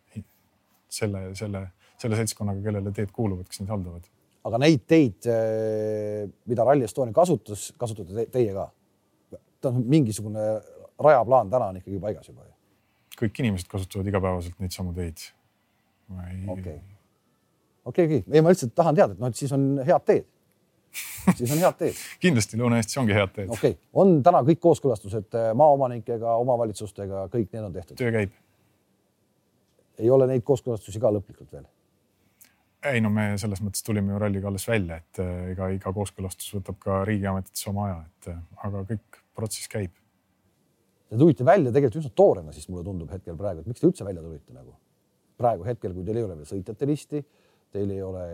[0.90, 1.66] selle, selle,
[2.00, 4.10] selle seltskonnaga, kellele teed kuuluvad, kes neid haldavad.
[4.48, 8.70] aga neid teid, eh, mida Rally Estonia kasutas, kasutate teie ka?
[9.60, 10.44] tähendab, mingisugune
[11.00, 12.54] rajaplaan täna on ikkagi paigas juba ju?
[13.20, 15.26] kõik inimesed kasutavad igapäevaselt neid samu teid.
[17.90, 20.28] Okei, okei, okei, ei ma lihtsalt tahan teada, et noh, et siis on head teed
[21.38, 23.50] siis on head teed kindlasti Lõuna-Eestis ongi head teed.
[23.50, 27.98] okei okay., on täna kõik kooskõlastused äh, maaomanikega, omavalitsustega, kõik need on tehtud?
[28.00, 28.34] töö käib.
[30.00, 31.68] ei ole neid kooskõlastusi ka lõplikult veel?
[32.90, 35.22] ei no me selles mõttes tulime ju ralliga alles välja, et
[35.52, 39.92] ega iga kooskõlastus võtab ka riigiametites oma aja, et äh, aga kõik protsess käib.
[41.10, 44.06] Te tulite välja tegelikult üsna toorena, siis mulle tundub hetkel praegu, et miks te üldse
[44.06, 44.76] välja tulite nagu
[45.40, 47.22] praegu hetkel, kui teil ei ole veel sõitjate listi,
[47.72, 48.26] teil ei ole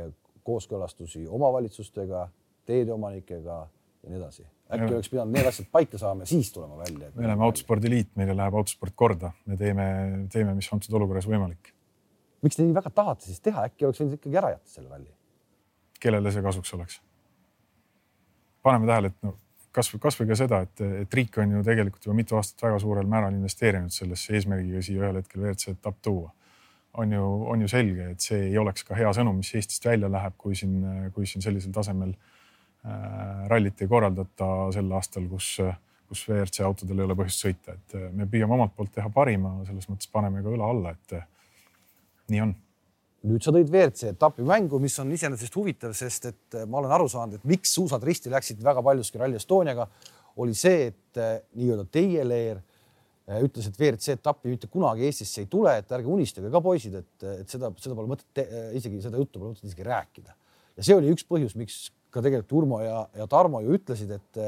[0.46, 2.28] kooskõlastusi omavalitsustega
[2.66, 3.56] teedeomanikega
[4.02, 4.46] ja nii edasi.
[4.72, 7.10] äkki oleks pidanud need asjad paika saama ja siis tulema välja.
[7.14, 9.86] me oleme autospordiliit, meile läheb autosport korda, me teeme,
[10.32, 11.72] teeme, mis antud olukorras võimalik.
[12.42, 15.10] miks te nii väga tahate siis teha, äkki oleks võinud ikkagi ära jätta selle ralli?
[16.00, 17.00] kellele see kasuks oleks?
[18.62, 19.36] paneme tähele, et no
[19.76, 23.08] kasvõi, kasvõi ka seda, et, et riik on ju tegelikult juba mitu aastat väga suurel
[23.10, 26.32] määral investeerinud sellesse eesmärgiga siia ühel hetkel WRC etapp tuua.
[26.96, 30.08] On ju, on ju selge, et see ei oleks ka hea sõnum, mis Eestist välja
[30.12, 30.76] läheb, kui siin,
[31.14, 35.56] kui siin sellisel tasemel äh, rallit ei korraldata sel aastal, kus,
[36.08, 39.58] kus WRC autodel ei ole põhjust sõita, et äh, me püüame omalt poolt teha parima,
[39.68, 41.26] selles mõttes paneme ka õla alla, et äh,
[42.32, 42.54] nii on.
[43.26, 47.10] nüüd sa tõid WRC etapi mängu, mis on iseenesest huvitav, sest et ma olen aru
[47.12, 49.88] saanud, et miks suusad risti läksid väga paljuski Rally Estoniaga,
[50.40, 51.20] oli see, et
[51.56, 52.60] nii-öelda teie leer
[53.26, 57.28] ütles, et WRC etappi mitte kunagi Eestisse ei tule, et ärge unistage ka poisid, et,
[57.42, 58.42] et seda, seda pole mõtet,
[58.78, 60.36] isegi seda juttu pole mõtet isegi rääkida.
[60.76, 64.40] ja see oli üks põhjus, miks ka tegelikult Urmo ja, ja Tarmo ju ütlesid, et,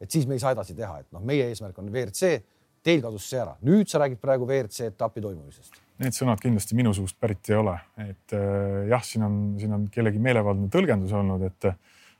[0.00, 2.38] et siis me ei saa edasi teha, et noh, meie eesmärk on WRC,
[2.84, 5.80] teil kadus see ära, nüüd sa räägid praegu WRC etapi toimumisest.
[5.98, 9.88] Need sõnad kindlasti minu suust pärit ei ole, et äh, jah, siin on, siin on
[9.92, 11.78] kellegi meelevaldne tõlgendus olnud, et äh,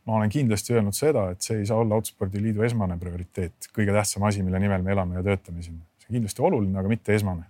[0.09, 4.27] ma olen kindlasti öelnud seda, et see ei saa olla Autospordiliidu esmane prioriteet, kõige tähtsam
[4.27, 5.79] asi, mille nimel me elame ja töötame siin.
[6.13, 7.47] Kindlasti oluline, aga mitte esmane.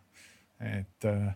[0.58, 1.34] et, äh,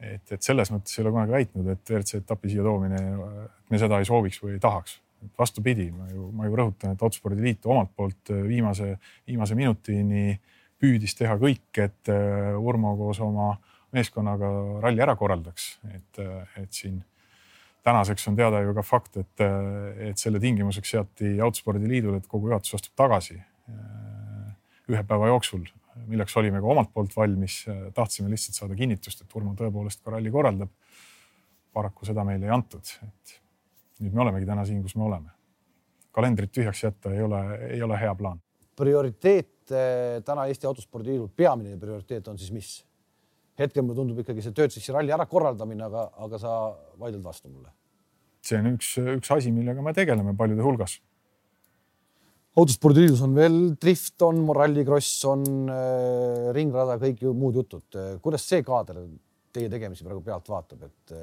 [0.00, 2.98] et, et selles mõttes ei ole kunagi väitnud, et WRC etapi siia toomine,
[3.44, 4.98] et me seda ei sooviks või ei tahaks.
[5.38, 8.96] Vastupidi, ma ju, ma ju rõhutan, et Autospordiliit omalt poolt äh, viimase,
[9.28, 10.34] viimase minutini
[10.82, 13.54] püüdis teha kõik, et äh, Urmo koos oma
[13.94, 14.50] meeskonnaga
[14.82, 16.18] ralli ära korraldaks, et,
[16.58, 16.98] et siin
[17.86, 19.44] tänaseks on teada ju ka fakt, et,
[20.10, 23.38] et selle tingimuseks seati Autospordiliidule, et kogu juhatus astub tagasi
[24.90, 25.64] ühe päeva jooksul,
[26.06, 27.64] milleks olime ka omalt poolt valmis.
[27.94, 30.70] tahtsime lihtsalt saada kinnitust, et Urmo tõepoolest ka ralli korraldab.
[31.76, 33.34] paraku seda meile ei antud, et
[34.00, 35.30] nüüd me olemegi täna siin, kus me oleme.
[36.16, 38.40] kalendrit tühjaks jätta ei ole, ei ole hea plaan.
[38.76, 42.76] prioriteet eh, täna Eesti Autospordi Liidul, peamine prioriteet on siis mis?
[43.58, 46.54] hetkel mulle tundub ikkagi see Töötsissi ralli ära korraldamine, aga, aga sa
[47.00, 47.72] vaidled vastu mulle.
[48.46, 51.00] see on üks, üks asi, millega me tegeleme paljude hulgas.
[52.56, 58.00] Autospordiliidus on veel drift, on rallikross, on äh, ringrada, kõik ju muud jutud.
[58.24, 59.02] kuidas see kaader
[59.56, 61.14] teie tegemisi praegu pealt vaatab, et,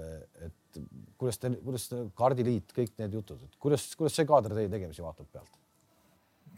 [0.47, 0.79] et
[1.21, 5.29] kuidas te, kuidas kaardiliit, kõik need jutud, et kuidas, kuidas see kaader teie tegemisi vaatab
[5.31, 5.59] pealt?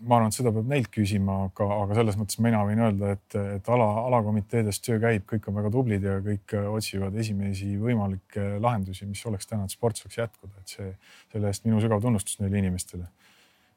[0.04, 3.36] ma arvan, et seda peab neilt küsima, aga, aga selles mõttes mina võin öelda, et,
[3.56, 9.08] et ala, alakomiteedes töö käib, kõik on väga tublid ja kõik otsivad esimesi võimalikke lahendusi,
[9.08, 10.90] mis oleks täna, et sport saaks jätkuda, et see,
[11.32, 13.08] selle eest minu sügav tunnustus neile inimestele,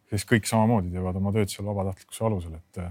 [0.08, 2.84] kes kõik samamoodi teevad oma tööd seal vabatahtlikkuse alusel, et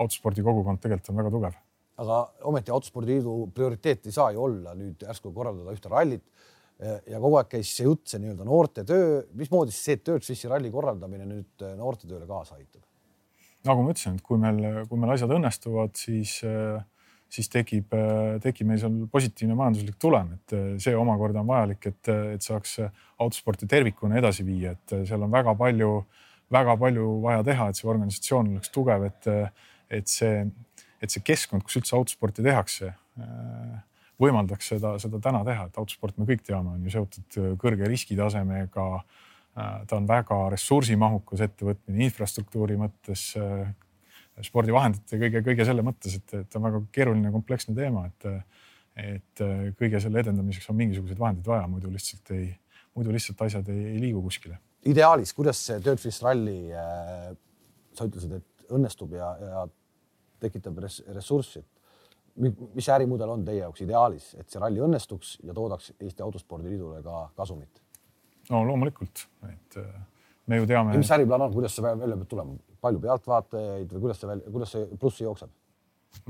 [0.00, 1.58] autospordi kogukond tegelikult on väga tugev
[2.00, 6.24] aga ometi Autospordiliidu prioriteet ei saa ju olla nüüd järsku korraldada ühte rallit.
[6.80, 10.70] ja kogu aeg käis see jutt, see nii-öelda noorte töö, mismoodi see Dirt Swissi ralli
[10.72, 12.86] korraldamine nüüd äh, noorte tööle kaasa aitab?
[13.68, 16.38] nagu ma ütlesin, et kui meil, kui meil asjad õnnestuvad, siis,
[17.30, 17.94] siis tekib,
[18.42, 22.78] tekib meil seal positiivne majanduslik tulem, et see omakorda on vajalik, et, et saaks
[23.22, 25.92] autosporti tervikuna edasi viia, et seal on väga palju,
[26.50, 29.30] väga palju vaja teha, et see organisatsioon oleks tugev, et,
[30.00, 30.42] et see,
[31.00, 32.90] et see keskkond, kus üldse autosporti tehakse,
[34.20, 38.88] võimaldaks seda, seda täna teha, et autosport, me kõik teame, on ju seotud kõrge riskitasemega.
[39.86, 43.24] ta on väga ressursimahukas ettevõtmine infrastruktuuri mõttes
[44.46, 48.28] spordivahendite kõige, kõige selle mõttes, et, et on väga keeruline kompleksne teema, et,
[49.00, 49.44] et
[49.78, 52.48] kõige selle edendamiseks on mingisuguseid vahendeid vaja, muidu lihtsalt ei,
[52.96, 54.58] muidu lihtsalt asjad ei, ei liigu kuskile.
[54.90, 57.28] ideaalis, kuidas see Dirtfist ralli äh,,
[57.96, 59.66] sa ütlesid, et õnnestub ja, ja
[60.40, 65.54] tekitab res, ressurssi, et mis ärimudel on teie jaoks ideaalis, et see ralli õnnestuks ja
[65.56, 67.82] toodaks Eesti Autospordiliidule ka kasumit?
[68.50, 69.78] no loomulikult, et
[70.50, 70.96] me ju teame.
[70.98, 72.56] mis äriplaan on, kuidas see välja peab tulema?
[72.80, 75.50] Palju pealtvaatajaid või kuidas see välja, kuidas see plussi jookseb?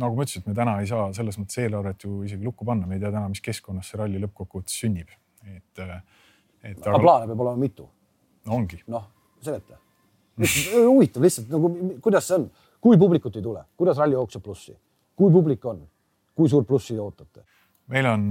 [0.01, 2.88] nagu ma ütlesin, et me täna ei saa selles mõttes eelarvet ju isegi lukku panna,
[2.88, 5.12] me ei tea täna, mis keskkonnas see ralli lõppkokkuvõttes sünnib,
[5.46, 6.82] et, et.
[6.84, 7.86] aga plaane peab olema mitu.
[8.48, 8.82] ongi.
[8.92, 9.07] noh,
[9.44, 9.78] seleta.
[10.40, 11.72] huvitav lihtsalt nagu,
[12.05, 14.76] kuidas see on, kui publikut ei tule, kuidas ralli jookseb plussi,
[15.16, 15.80] kui publik on,
[16.36, 17.46] kui suurt plussi ootate?
[17.90, 18.28] meil on,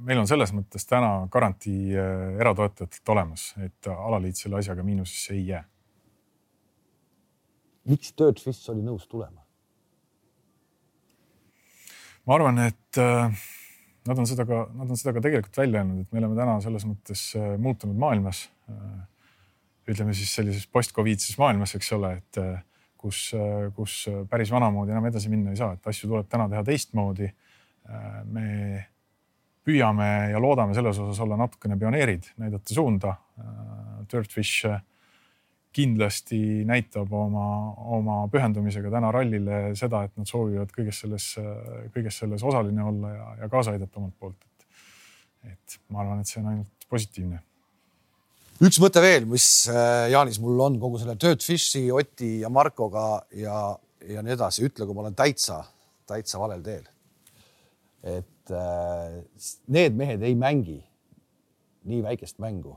[0.00, 5.46] meil on selles mõttes täna garantii äh, eratoetajatelt olemas, et alaliit selle asjaga miinusesse ei
[5.50, 5.64] jää
[7.88, 9.40] miks Dirtfish oli nõus tulema?
[12.26, 13.46] ma arvan, et äh,
[14.06, 16.58] nad on seda ka, nad on seda ka tegelikult välja öelnud, et me oleme täna
[16.62, 19.00] selles mõttes äh, muutunud maailmas äh,.
[19.90, 22.38] ütleme siis sellises post-Covidses maailmas, eks ole, et
[23.02, 23.32] kus,
[23.74, 23.96] kus
[24.30, 27.26] päris vanamoodi enam edasi minna ei saa, et asju tuleb täna teha teistmoodi
[28.30, 28.46] me
[29.66, 33.14] püüame ja loodame selles osas olla natukene pioneerid, näidata suunda.
[34.10, 34.66] Dirtfish
[35.72, 37.46] kindlasti näitab oma,
[37.96, 41.28] oma pühendumisega täna rallile seda, et nad soovivad kõiges selles,
[41.94, 44.36] kõiges selles osaline olla ja, ja kaasa aidata omalt poolt.
[44.44, 47.40] et, et ma arvan, et see on ainult positiivne.
[48.62, 53.06] üks mõte veel, mis äh, Jaanis mul on kogu selle Dirtfishi, Oti ja Markoga
[53.38, 53.64] ja,
[54.08, 55.62] ja nii edasi, ütle, kui ma olen täitsa,
[56.08, 56.84] täitsa valel teel.
[58.02, 59.20] et äh,
[59.72, 60.80] need mehed ei mängi
[61.88, 62.76] nii väikest mängu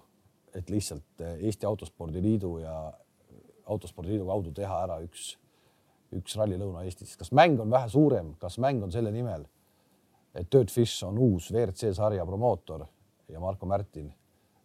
[0.56, 2.76] et lihtsalt eh, Eesti Autospordi Liidu ja
[3.66, 5.34] Autospordi Liidu kaudu teha ära üks,
[6.16, 7.16] üks ralli Lõuna-Eestis.
[7.20, 9.48] kas mäng on vähe suurem, kas mäng on selle nimel,
[10.36, 12.86] et Dirtfish on uus WRC sarja promootor
[13.32, 14.12] ja Marko Märtin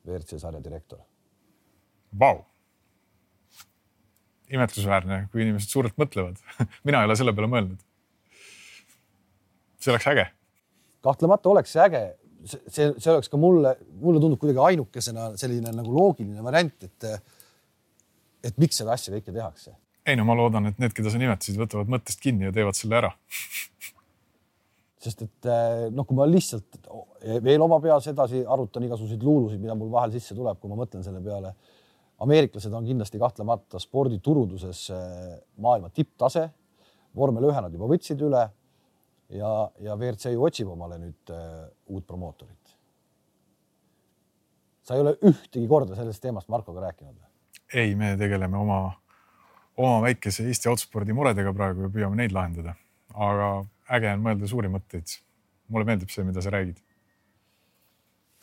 [0.06, 1.02] WRC sarja direktor?
[2.20, 2.42] Vau,
[4.50, 6.40] imetlusväärne, kui inimesed suurelt mõtlevad
[6.86, 7.82] mina ei ole selle peale mõelnud.
[9.80, 10.26] see oleks äge.
[11.00, 12.02] kahtlemata oleks see äge
[12.46, 17.08] see, see oleks ka mulle, mulle tundub kuidagi ainukesena selline nagu loogiline variant, et,
[18.50, 19.74] et miks seda asja kõike tehakse.
[20.06, 23.00] ei no ma loodan, et need, keda sa nimetasid, võtavad mõttest kinni ja teevad selle
[23.00, 23.12] ära
[25.04, 25.50] sest et
[25.96, 26.80] noh, kui ma lihtsalt
[27.44, 31.04] veel oma peas edasi arutan igasuguseid luulusid, mida mul vahel sisse tuleb, kui ma mõtlen
[31.04, 31.54] selle peale.
[32.20, 34.90] ameeriklased on kindlasti kahtlemata sporditurunduses
[35.56, 36.50] maailma tipptase.
[37.16, 38.44] vormel ühe nad juba võtsid üle
[39.30, 42.56] ja, ja WRC ju otsib omale nüüd äh, uut promootorit.
[44.82, 47.30] sa ei ole ühtegi korda sellest teemast Markoga rääkinud või?
[47.74, 48.80] ei, me tegeleme oma,
[49.76, 52.74] oma väikese Eesti autospordi muredega praegu ja püüame neid lahendada.
[53.14, 53.50] aga
[53.96, 55.18] äge on mõelda suuri mõtteid.
[55.68, 56.82] mulle meeldib see, mida sa räägid.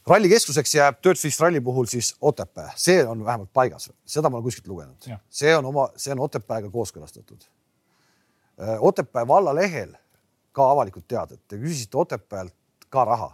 [0.07, 4.67] rallikeskuseks jääb Dirtfist ralli puhul siis Otepää, see on vähemalt paigas, seda ma olen kuskilt
[4.67, 5.11] lugenud.
[5.29, 7.43] see on oma, see on Otepääga kooskõlastatud.
[8.61, 9.97] Äh, Otepää valla lehel
[10.57, 13.31] ka avalikult teada, et te küsisite Otepäält ka raha.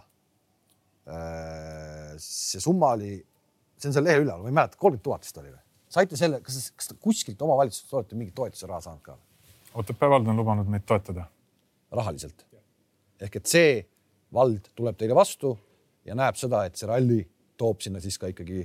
[1.08, 3.16] Äh, see summa oli,
[3.78, 5.60] see on seal lehe üleval, ma ei mäleta, kolmkümmend tuhat vist oli või?
[5.94, 9.18] saite selle, kas, kas kuskilt omavalitsusest olete mingit toetuse raha saanud ka?
[9.78, 11.28] Otepää vald on lubanud meid toetada.
[11.94, 12.46] rahaliselt?
[13.20, 13.76] ehk et see
[14.34, 15.52] vald tuleb teile vastu
[16.04, 17.20] ja näeb seda, et see ralli
[17.56, 18.64] toob sinna siis ka ikkagi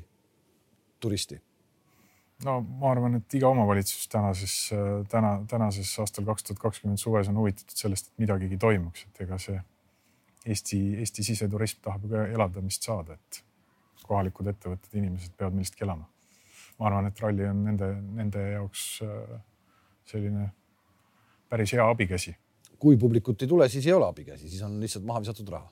[1.00, 1.38] turisti
[2.46, 4.56] no ma arvan, et iga omavalitsus tänases,
[5.12, 9.40] täna, tänases aastal kaks tuhat kakskümmend suves on huvitatud sellest, et midagigi toimuks, et ega
[9.42, 9.60] see
[10.50, 13.42] Eesti, Eesti siseturism tahab ju ka elavdamist saada, et
[14.08, 16.08] kohalikud ettevõtted, inimesed peavad millestki elama.
[16.80, 19.42] ma arvan, et ralli on nende, nende jaoks äh,
[20.08, 20.48] selline
[21.50, 22.36] päris hea abikäsi.
[22.80, 25.68] kui publikut ei tule, siis ei ole abikäsi, siis on lihtsalt maha visatud raha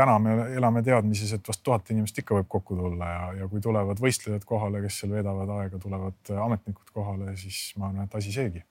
[0.00, 3.62] täna me elame teadmises, et vast tuhat inimest ikka võib kokku tulla ja, ja kui
[3.64, 8.32] tulevad võistlejad kohale, kes seal veedavad aega, tulevad ametnikud kohale, siis ma arvan, et asi
[8.34, 8.64] seegi.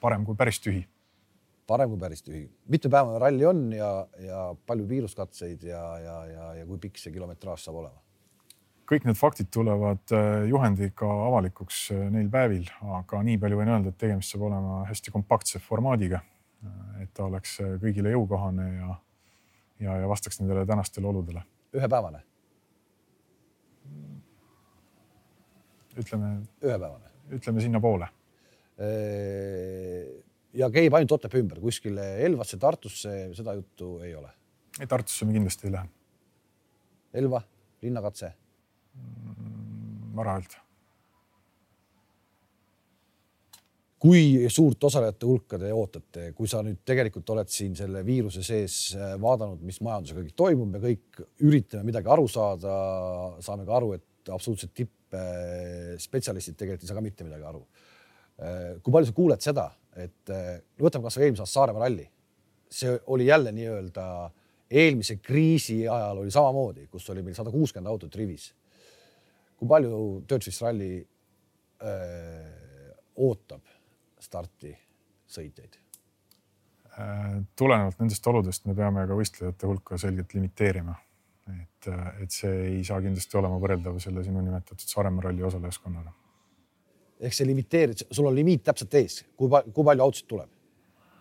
[0.00, 0.86] parem kui päris tühi.
[1.66, 2.48] parem kui päris tühi.
[2.68, 3.92] mitmepäevane ralli on ja,
[4.22, 8.00] ja palju viiruskatseid ja, ja, ja, ja kui pikk see kilometraaž saab olema?
[8.86, 12.68] kõik need faktid tulevad äh, juhendiga avalikuks äh, neil päevil,
[13.00, 16.22] aga nii palju võin öelda, et tegemist saab olema hästi kompaktse formaadiga.
[17.02, 18.94] et ta oleks kõigile jõukohane ja,
[19.80, 21.42] ja, ja vastaks nendele tänastele oludele.
[21.74, 22.22] ühepäevane?
[25.96, 26.42] ütleme.
[26.62, 27.04] ühepäevane?
[27.30, 28.08] ütleme sinnapoole.
[30.52, 34.30] ja käib ainult Otepää ümber, kuskile Elvasse, Tartusse, seda juttu ei ole?
[34.80, 35.88] ei, Tartusse me kindlasti ei lähe.
[37.14, 37.42] Elva,
[37.82, 38.32] linnakatse
[40.16, 40.65] vara öelda
[44.06, 48.76] kui suurt osalejate hulka te ootate, kui sa nüüd tegelikult oled siin selle viiruse sees
[48.94, 52.74] äh, vaadanud, mis majandusega kõik toimub, me kõik üritame midagi aru saada,
[53.42, 57.64] saame ka aru, et absoluutselt tippspetsialistid tegelikult ei saa ka mitte midagi aru.
[58.38, 59.66] Äh, kui palju sa kuuled seda,
[59.98, 60.52] et äh,
[60.82, 62.06] võtame kasvõi eelmise aasta Saaremaa ralli,
[62.78, 64.06] see oli jälle nii-öelda
[64.70, 68.52] eelmise kriisi ajal oli samamoodi, kus oli meil sada kuuskümmend autot rivis.
[69.56, 69.98] kui palju
[70.28, 70.98] Dirtfish Rally
[71.80, 72.50] öö,
[73.16, 73.75] ootab
[74.20, 74.72] starti
[75.30, 75.78] sõitjaid?
[76.96, 80.94] Äh, tulenevalt nendest oludest me peame ka võistlejate hulka selgelt limiteerima.
[81.46, 86.12] et, äh, et see ei saa kindlasti olema võrreldav selle sinu nimetatud Saaremaa ralli osalejaskonnaga.
[87.20, 90.50] ehk see limiteerid, sul on limiit täpselt ees, kui, kui palju autosid tuleb?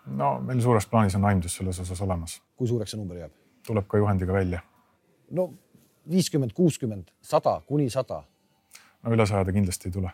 [0.05, 2.41] no meil suures plaanis on aimdus selles osas olemas.
[2.55, 3.31] kui suureks see number jääb?
[3.67, 4.61] tuleb ka juhendiga välja.
[5.31, 5.53] no
[6.09, 8.23] viiskümmend, kuuskümmend, sada kuni sada.
[9.03, 10.11] no üle saja ta kindlasti ei tule.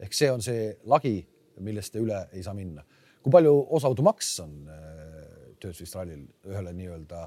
[0.00, 1.28] ehk see on see lagi
[1.64, 2.84] millest te üle ei saa minna.
[3.22, 5.18] kui palju osaautomaks on äh,
[5.60, 7.26] tööstus rallil ühele nii-öelda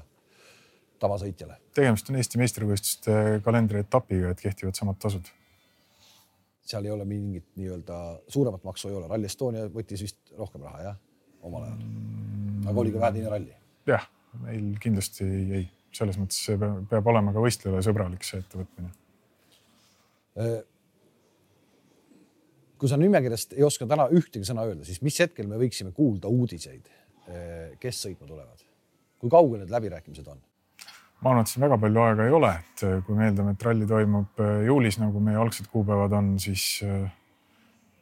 [1.02, 1.58] tavasõitjale?
[1.76, 3.14] tegemist on Eesti meistrivõistluste
[3.44, 5.28] kalendrietapiga, et kehtivad samad tasud.
[6.72, 7.98] seal ei ole mingit nii-öelda
[8.32, 10.98] suuremat maksu ei ole, Rally Estonia võttis vist rohkem raha jah,
[11.42, 12.66] omal ajal mm..
[12.70, 13.54] aga oli ka väheteine ralli.
[13.90, 14.08] jah,
[14.46, 16.42] meil kindlasti ei, ei, selles mõttes
[16.90, 18.92] peab olema ka võistlejale sõbralik see ettevõtmine
[20.38, 20.60] äh,
[22.82, 26.30] kui sa nimekirjast ei oska täna ühtegi sõna öelda, siis mis hetkel me võiksime kuulda
[26.32, 26.88] uudiseid,
[27.30, 28.64] eh, kes sõitma tulevad?
[29.22, 30.40] kui kaugel need läbirääkimised on?
[31.22, 33.66] ma arvan, et siin väga palju aega ei ole, et eh, kui me eeldame, et
[33.68, 36.64] ralli toimub eh, juulis, nagu meie algsed kuupäevad on, siis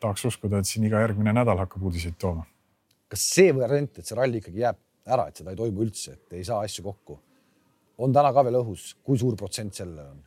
[0.01, 2.47] tahaks uskuda, et siin iga järgmine nädal hakkab uudiseid tooma.
[3.13, 4.81] kas see variant, et see ralli ikkagi jääb
[5.13, 7.21] ära, et seda ei toimu üldse, et ei saa asju kokku,
[8.01, 10.25] on täna ka veel õhus, kui suur protsent sellel on?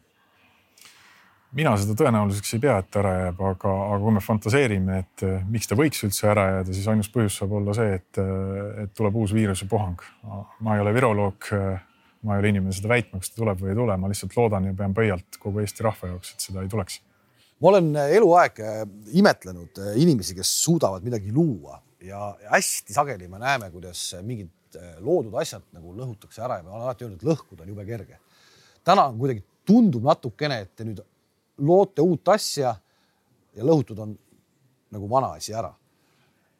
[1.57, 5.45] Mina seda tõenäoliseks ei pea, et ära jääb, aga, aga kui me fantaseerime, et eh,
[5.53, 8.93] miks ta võiks üldse ära jääda, siis ainus põhjus saab olla see, et, eh, et
[8.97, 10.01] tuleb uus viirusepuhang.
[10.65, 11.79] ma ei ole viroloog, eh,
[12.23, 14.69] ma ei ole inimene seda väitma, kas ta tuleb või ei tule, ma lihtsalt loodan
[14.69, 16.99] ja pean pöialt kogu Eesti rahva jaoks, et seda ei tuleks.
[17.61, 18.59] ma olen eluaeg
[19.13, 24.51] imetlenud inimesi, kes suudavad midagi luua ja hästi sageli me näeme, kuidas mingid
[24.99, 28.17] loodud asjad nagu lõhutakse ära ja ma olen alati öelnud, lõhkuda on jube kerge.
[28.83, 30.99] täna on kuidagi tundub natukene, et te nüüd
[31.57, 32.75] loote uut asja
[33.53, 34.15] ja lõhutud on
[34.93, 35.73] nagu vana asi ära.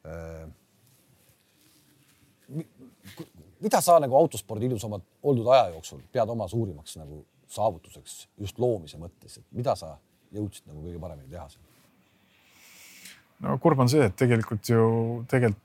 [0.04, 0.46] Äh,
[3.64, 7.24] mida sa nagu autospordi oma oldud aja jooksul pead oma suurimaks nagu
[7.54, 9.94] saavutuseks just loomise mõttes, et mida sa
[10.34, 11.62] jõudsid nagu kõige paremini teha seal?
[13.44, 14.84] no kurb on see, et tegelikult ju
[15.30, 15.63] tegelikult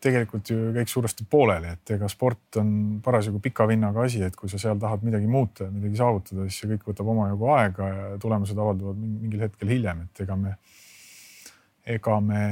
[0.00, 2.70] tegelikult ju kõik suuresti pooleli, et ega sport on
[3.04, 6.62] parasjagu pika vinnaga asi, et kui sa seal tahad midagi muuta ja midagi saavutada, siis
[6.62, 10.54] see kõik võtab omajagu aega ja tulemused avalduvad mingil hetkel hiljem, et ega me,
[11.98, 12.46] ega me.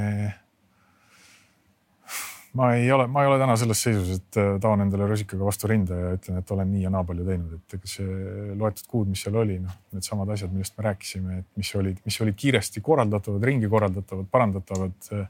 [2.59, 5.69] ma ei ole, ma ei ole täna selles seisus, et äh, taon endale rusikaga vastu
[5.69, 9.09] rinda ja ütlen, et olen nii ja naa palju teinud, et ega see loetud kuud,
[9.09, 12.85] mis seal oli, noh, needsamad asjad, millest me rääkisime, et mis olid, mis olid kiiresti
[12.85, 15.29] korraldatavad, ringi korraldatavad, parandatavad Äh,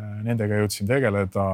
[0.00, 1.44] nendega jõudsin tegeleda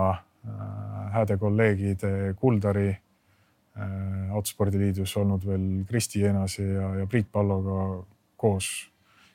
[1.12, 8.05] hääde äh, kolleegide Kuldari äh, Autospordiliidus olnud veel Kristi Jeenase ja, ja Priit Palloga
[8.39, 8.70] koos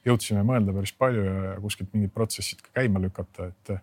[0.05, 3.75] jõudsime mõelda päris palju ja kuskilt mingid protsessid ka käima lükata, et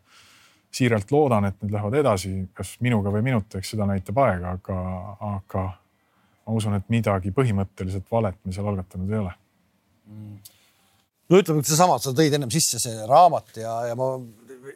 [0.72, 4.80] siiralt loodan, et need lähevad edasi, kas minuga või minutiks, seda näitab aeg, aga,
[5.30, 5.64] aga
[6.46, 9.32] ma usun, et midagi põhimõtteliselt valet me seal algatanud ei ole
[10.10, 10.36] mm.
[11.30, 14.12] no ütleme seesama, sa tõid ennem sisse see raamat ja, ja ma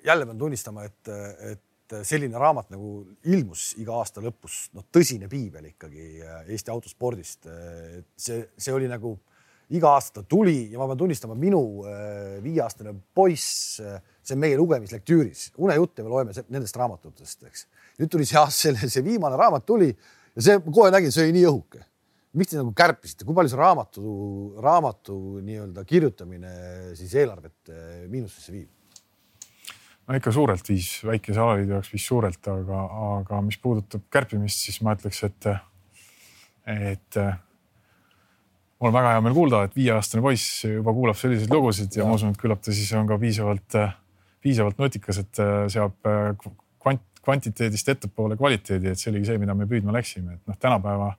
[0.05, 1.12] jälle pean tunnistama, et,
[1.53, 2.97] et selline raamat nagu
[3.30, 7.49] ilmus iga aasta lõpus, noh, tõsine piibel ikkagi Eesti autospordist.
[8.16, 9.18] see, see oli nagu
[9.72, 14.59] iga aasta ta tuli ja ma pean tunnistama, minu äh, viieaastane poiss, see on meie
[14.61, 17.66] lugemislektüüris, unejutte me loeme nendest raamatutest, eks.
[18.01, 21.37] nüüd tuli see aasta, selle, see viimane raamat tuli ja see kohe nägin, see oli
[21.39, 21.85] nii õhuke.
[22.35, 24.05] miks te nagu kärpisite, kui palju see raamatu,
[24.62, 26.55] raamatu nii-öelda kirjutamine
[26.99, 27.74] siis eelarvet
[28.11, 28.70] miinusesse viib?
[30.07, 32.83] No ikka suurelt viis, väikese alaliidu jaoks viis suurelt, aga,
[33.19, 35.49] aga mis puudutab kärpimist, siis ma ütleks, et,
[36.75, 37.21] et
[38.79, 42.09] mul on väga hea meel kuulda, et viieaastane poiss juba kuulab selliseid lugusid ja, ja
[42.11, 43.79] ma usun, et küllap ta siis on ka piisavalt,
[44.45, 45.43] piisavalt nutikas, et
[45.73, 50.61] seab kvant, kvantiteedist ettepoole kvaliteedi, et see oligi see, mida me püüdma läksime, et noh,
[50.61, 51.15] tänapäeva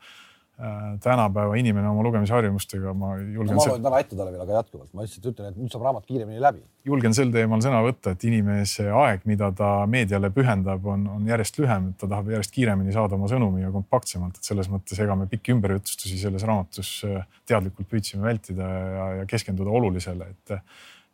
[1.03, 3.59] tänapäeva inimene oma lugemisharjumustega, ma julgen no,.
[3.59, 6.05] ma loen täna ette talle veel, aga jätkuvalt ma lihtsalt ütlen, et nüüd saab raamat
[6.07, 6.63] kiiremini läbi.
[6.87, 11.59] julgen sel teemal sõna võtta, et inimese aeg, mida ta meediale pühendab, on, on järjest
[11.59, 15.19] lühem, et ta tahab järjest kiiremini saada oma sõnumi ja kompaktsemalt, et selles mõttes ega
[15.19, 20.59] me pikki ümberjutustusi selles raamatus äh, teadlikult püüdsime vältida ja, ja keskenduda olulisele, et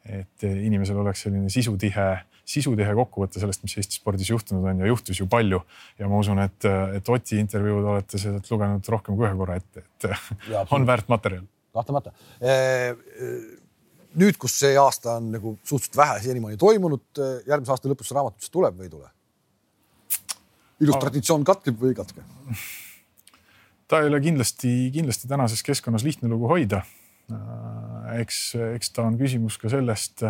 [0.02, 2.06] et inimesel oleks selline sisutihe,
[2.52, 5.62] sisutihe kokkuvõte sellest, mis Eesti spordis juhtunud on ja juhtus ju palju.
[6.00, 9.86] ja ma usun, et, et Oti intervjuud olete sealt lugenud rohkem kui ühe korra ette,
[9.86, 10.08] et
[10.52, 11.48] ja, on väärt materjal.
[11.74, 12.14] kahtlemata.
[14.22, 17.08] nüüd, kus see aasta on nagu suhteliselt vähe senimaani toimunud,
[17.48, 19.12] järgmise aasta lõpus see raamatusse tuleb või ei tule?
[20.82, 22.26] ilus traditsioon katkeb või ei katke?
[23.88, 26.82] ta ei ole kindlasti, kindlasti tänases keskkonnas lihtne lugu hoida
[27.32, 28.40] Äh, eks,
[28.76, 30.24] eks ta on küsimus ka sellest,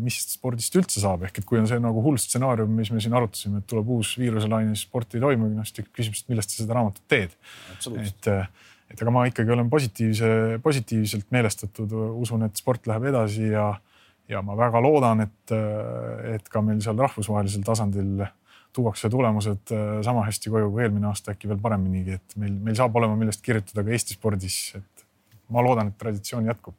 [0.00, 3.14] mis spordist üldse saab, ehk et kui on see nagu hull stsenaarium, mis me siin
[3.16, 6.52] arutasime, et tuleb uus viiruselaine, siis sporti ei toimugi, noh siis tekib küsimus, et millest
[6.52, 7.36] sa seda raamatut teed.
[7.96, 8.28] et,
[8.92, 13.70] et aga ma ikkagi olen positiivse, positiivselt meelestatud, usun, et sport läheb edasi ja,
[14.28, 15.56] ja ma väga loodan, et,
[16.36, 18.26] et ka meil seal rahvusvahelisel tasandil
[18.76, 19.72] tuuakse tulemused
[20.06, 23.42] sama hästi koju kui eelmine aasta, äkki veel pareminigi, et meil, meil saab olema millest
[23.42, 25.08] kirjutada ka Eesti spordis, et
[25.50, 26.76] ma loodan, et traditsioon jätkub.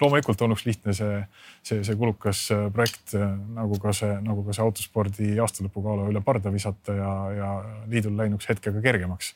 [0.00, 1.22] Loomulikult olnuks lihtne see,
[1.62, 6.22] see, see kulukas äh, projekt äh, nagu ka see, nagu ka see autospordi aastalõpugala üle
[6.24, 7.48] parda visata ja, ja
[7.90, 9.34] liidul läinuks hetkega kergemaks.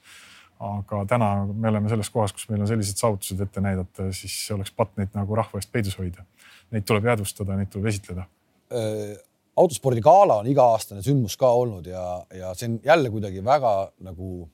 [0.62, 4.70] aga täna me oleme selles kohas, kus meil on sellised saavutused ette näidata, siis oleks
[4.70, 6.22] patt neid nagu rahva eest peidus hoida.
[6.70, 8.28] Neid tuleb jäädvustada, neid tuleb esitleda
[8.70, 9.16] äh,
[9.56, 12.04] autospordigala on iga-aastane sündmus ka olnud ja,
[12.34, 13.72] ja see on jälle kuidagi väga
[14.06, 14.48] nagu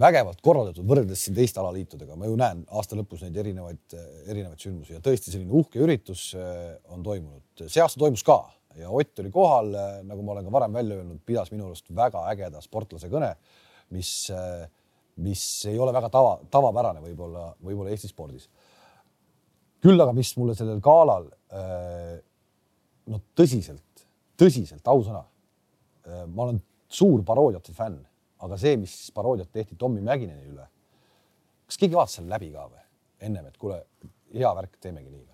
[0.00, 4.96] vägevalt korraldatud võrreldes siin teiste alaliitudega, ma ju näen aasta lõpus neid erinevaid, erinevaid sündmusi
[4.96, 7.44] ja tõesti selline uhke üritus äh, on toimunud.
[7.62, 8.40] see aasta toimus ka
[8.74, 11.86] ja Ott oli kohal, äh, nagu ma olen ka varem välja öelnud, pidas minu arust
[11.94, 13.30] väga ägeda sportlase kõne,
[13.94, 14.64] mis, äh,
[15.22, 18.48] mis ei ole väga tava, tavapärane võib-olla, võib-olla Eesti spordis.
[19.84, 21.28] küll aga, mis mulle sellel galal
[23.06, 24.06] no tõsiselt,
[24.40, 25.20] tõsiselt ausõna.
[26.26, 28.00] ma olen suur paroodiate fänn
[28.44, 30.66] aga see, mis paroodiat tehti Tommy Mäkineni üle,
[31.68, 32.82] kas keegi vaatas selle läbi ka või?
[33.24, 33.78] Ennem, et kuule,
[34.34, 35.30] hea värk, teemegi nii või?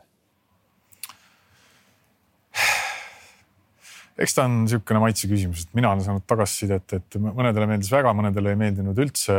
[4.21, 8.13] eks ta on niisugune maitse küsimus, et mina olen saanud tagasisidet, et mõnedele meeldis väga,
[8.17, 9.37] mõnedele ei meeldinud üldse.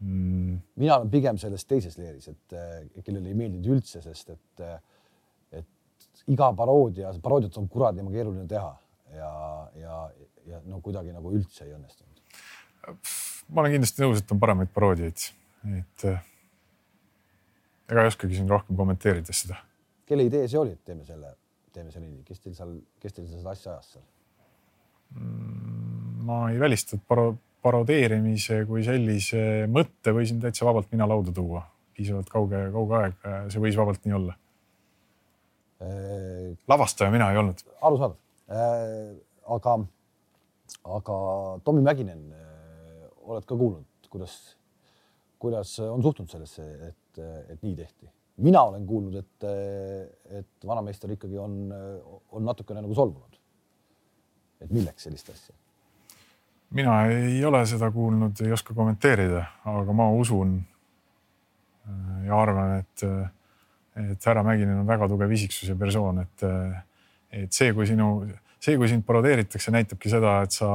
[0.00, 0.54] Mm..
[0.80, 5.60] mina olen pigem selles teises leeris, et eh, kellele ei meeldinud üldse, sest et, eh,
[5.60, 8.72] et iga paroodia, paroodiat on kuradima keeruline teha.
[9.10, 9.30] Ja,
[9.76, 9.96] ja,
[10.46, 12.09] ja no kuidagi nagu üldse ei õnnestunud
[13.50, 15.26] ma olen kindlasti nõus, et on paremaid paroodiaid,
[15.78, 16.22] et äh,
[17.90, 19.58] ega ei oskagi siin rohkem kommenteerida seda.
[20.08, 21.34] kelle idee see oli, et teeme selle,
[21.74, 24.06] teeme selle nii, kes teil seal, kes teil seda asja ajas seal
[25.16, 26.26] mm,?
[26.26, 31.64] ma ei välista, et paro-, parodeerimise kui sellise mõtte võisin täitsa vabalt mina lauda tuua,
[31.96, 34.36] piisavalt kauge, kauge aeg, see võis vabalt nii olla
[35.84, 36.52] äh,.
[36.70, 37.64] lavastaja mina ei olnud.
[37.80, 38.18] arusaadav
[38.50, 39.16] äh,,
[39.58, 39.80] aga,
[40.98, 41.18] aga
[41.66, 42.30] Tommy Mäkinen
[43.30, 44.36] oled ka kuulnud, kuidas,
[45.40, 47.22] kuidas on suhtunud sellesse, et,
[47.54, 48.10] et nii tehti?
[48.40, 49.44] mina olen kuulnud, et,
[50.40, 51.56] et vanameister ikkagi on,
[52.32, 53.36] on natukene nagu solvunud.
[54.60, 55.54] et milleks sellist asja?
[56.70, 60.60] mina ei ole seda kuulnud, ei oska kommenteerida, aga ma usun
[62.26, 63.04] ja arvan, et,
[63.98, 66.44] et härra Mäkinen on väga tugev isiksus ja persoon, et,
[67.42, 68.12] et see, kui sinu
[68.60, 70.68] see, kui sind parodeeritakse, näitabki seda, et sa,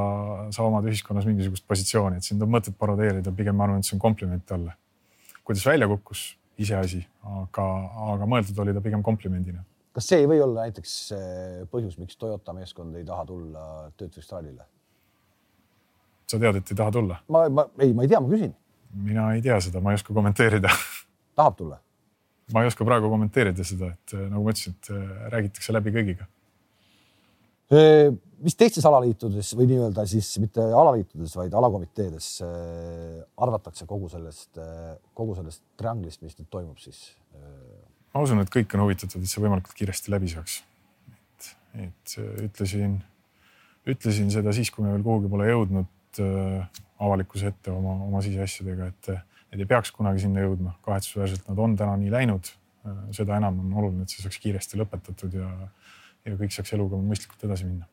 [0.54, 3.96] sa omad ühiskonnas mingisugust positsiooni, et sind on mõtet parodeerida, pigem ma arvan, et see
[3.98, 4.74] on kompliment talle.
[5.46, 6.26] kuidas välja kukkus,
[6.58, 7.04] iseasi,
[7.44, 7.66] aga,
[8.16, 9.64] aga mõeldud oli ta pigem komplimendina.
[9.94, 10.96] kas see ei või olla näiteks
[11.72, 13.66] põhjus, miks Toyota meeskond ei taha tulla
[13.98, 14.66] töötusrallile?
[16.26, 17.22] sa tead, et ei taha tulla?
[17.30, 18.56] ma, ma ei, ma ei tea, ma küsin.
[19.06, 20.74] mina ei tea seda, ma ei oska kommenteerida
[21.38, 21.78] tahab tulla?
[22.54, 26.26] ma ei oska praegu kommenteerida seda, et nagu ma ütlesin, et räägitakse läbi kõigiga
[27.72, 32.30] mis teistes alaliitudes või nii-öelda siis mitte alaliitudes, vaid alakomiteedes
[33.41, 34.59] arvatakse kogu sellest,
[35.18, 37.07] kogu sellest trianglist, mis nüüd toimub siis?
[38.13, 40.61] ma usun, et kõik on huvitatud, et see võimalikult kiiresti läbi saaks.
[41.09, 41.49] et,
[41.88, 42.99] et ütlesin,
[43.91, 46.22] ütlesin seda siis, kui me veel kuhugi pole jõudnud
[46.99, 49.09] avalikkuse ette oma, oma siseasjadega, et
[49.51, 50.78] need ei peaks kunagi sinna jõudma.
[50.86, 52.53] kahetsusväärselt nad on täna nii läinud.
[53.18, 55.49] seda enam on oluline, et see saaks kiiresti lõpetatud ja
[56.26, 57.88] ja kõik saaks eluga mõistlikult edasi minna.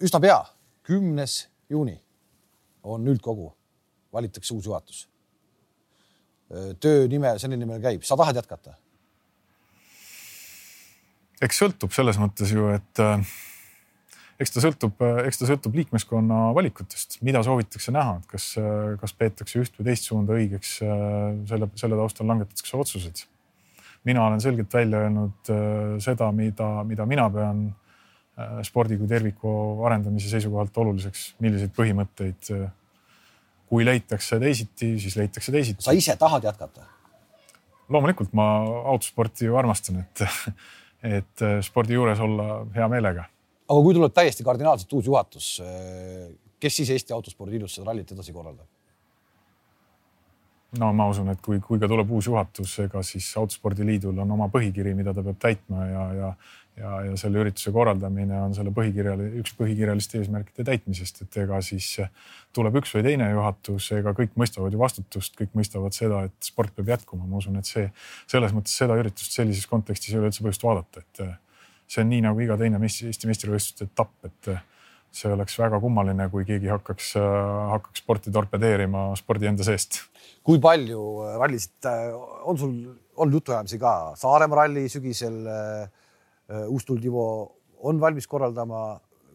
[0.00, 0.38] üsna pea,
[0.86, 1.98] kümnes juuni
[2.82, 3.52] on üldkogu,
[4.12, 5.08] valitakse uus juhatus.
[6.80, 8.76] töö nime, selle nimel käib, sa tahad jätkata?
[11.42, 13.00] eks sõltub selles mõttes ju, et
[14.42, 18.48] eks ta sõltub, eks ta sõltub liikmeskonna valikutest, mida soovitakse näha, et kas,
[19.00, 20.78] kas peetakse üht või teist suunda õigeks.
[21.50, 23.24] selle, selle taustal langetatakse otsused.
[24.04, 25.50] Mina olen selgelt välja öelnud
[26.02, 27.66] seda, mida, mida mina pean
[28.66, 29.52] spordi kui terviku
[29.86, 32.54] arendamise seisukohalt oluliseks, milliseid põhimõtteid.
[33.72, 35.82] kui leitakse teisiti, siis leitakse teisiti.
[35.84, 36.84] sa ise tahad jätkata?
[37.88, 38.46] loomulikult ma
[38.92, 40.24] autosporti ju armastan, et,
[41.18, 43.26] et spordi juures olla hea meelega.
[43.68, 45.48] aga kui tuleb täiesti kardinaalselt uus juhatus,
[46.60, 48.66] kes siis Eesti Autospordi Liidus seda rallit edasi korraldab?
[50.80, 54.48] No ma usun, et kui, kui ka tuleb uus juhatus, ega siis Autospordiliidul on oma
[54.52, 56.30] põhikiri, mida ta peab täitma ja, ja,
[56.80, 61.90] ja, ja selle ürituse korraldamine on selle põhikirjale üks põhikirjaliste eesmärkide täitmisest, et ega siis
[62.56, 66.74] tuleb üks või teine juhatus, ega kõik mõistavad ju vastutust, kõik mõistavad seda, et sport
[66.78, 67.28] peab jätkuma.
[67.28, 67.88] ma usun, et see
[68.30, 71.24] selles mõttes seda üritust sellises kontekstis ei ole üldse põhjust vaadata, et
[71.92, 74.54] see on nii nagu iga teine Eesti meistrivõistluste etapp, et
[75.12, 77.12] see oleks väga kummaline, kui keegi hakkaks,
[77.74, 80.00] hakkaks sporti torpedeerima spordi enda seest.
[80.42, 81.02] kui palju
[81.38, 81.88] rallisid
[82.48, 82.72] on sul
[83.16, 83.94] olnud jutuajamisi ka?
[84.18, 85.88] Saaremaa ralli sügisel äh,,
[86.68, 87.26] Uus-Tuul Tivo
[87.88, 88.82] on valmis korraldama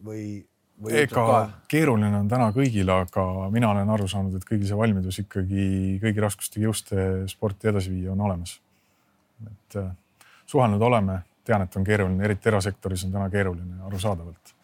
[0.04, 0.40] või,
[0.82, 0.92] või?
[1.02, 1.24] ega
[1.70, 3.24] keeruline on täna kõigil, aga
[3.54, 5.64] mina olen aru saanud, et kõigil see valmidus ikkagi
[6.02, 8.58] kõigi raskuste kiuste sporti edasi viia on olemas.
[9.46, 9.90] et äh,
[10.46, 14.57] suhelnud oleme, tean, et on keeruline, eriti erasektoris on täna keeruline arusaadavalt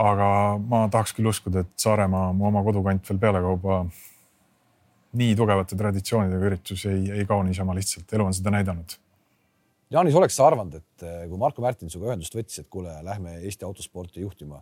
[0.00, 0.26] aga
[0.58, 3.84] ma tahaks küll uskuda, et Saaremaa, mu oma kodukant veel pealekauba
[5.14, 8.96] nii tugevate traditsioonidega üritus ei, ei kao niisama lihtsalt, elu on seda näidanud.
[9.94, 13.36] Jaanis, oleks sa arvanud, et eh, kui Marko Märtin sinuga ühendust võttis, et kuule, lähme
[13.44, 14.58] Eesti autosporti juhtima,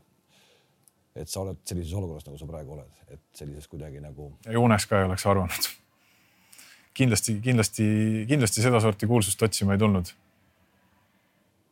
[1.17, 4.29] et sa oled sellises olukorras, nagu sa praegu oled, et sellises kuidagi nagu.
[4.49, 5.71] ei unes ka ei oleks arvanud.
[6.99, 7.87] kindlasti, kindlasti,
[8.29, 10.13] kindlasti sedasorti kuulsust otsima ei tulnud.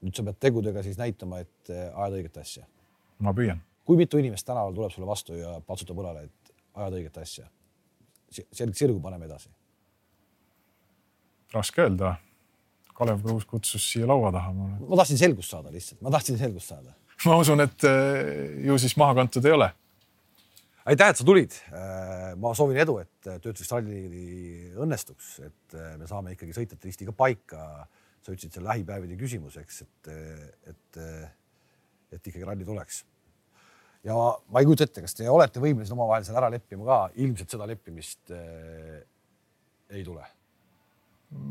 [0.01, 2.65] nüüd sa pead tegudega siis näitama, et eh, ajad õiget asja
[3.21, 3.61] ma püüan.
[3.85, 7.49] kui mitu inimest tänaval tuleb sulle vastu ja patsutab õlale, et ajad õiget asja?
[8.31, 9.51] selg sirgu paneme edasi.
[11.55, 12.15] raske öelda.
[12.95, 14.53] Kalev Kruus kutsus siia laua taha.
[14.53, 16.95] ma tahtsin selgust saada lihtsalt, ma tahtsin selgust saada.
[17.27, 19.71] ma usun, et eh, ju siis maha kantud ei ole.
[20.85, 21.57] aitäh, et sa tulid.
[21.73, 24.05] Eh, ma soovin edu, et töötlusralli
[24.79, 27.67] õnnestuks, et eh, me saame ikkagi sõitjate listi ka paika.
[28.21, 30.09] sa ütlesid seal lähipäevade küsimuseks, et,
[30.69, 30.99] et
[32.13, 33.05] et ikkagi ralli tuleks.
[34.05, 34.17] Ja
[34.49, 37.69] ma ei kujuta ette, kas te olete võimelised omavahel seal ära leppima ka, ilmselt seda
[37.69, 39.01] leppimist äh,
[39.91, 40.25] ei tule.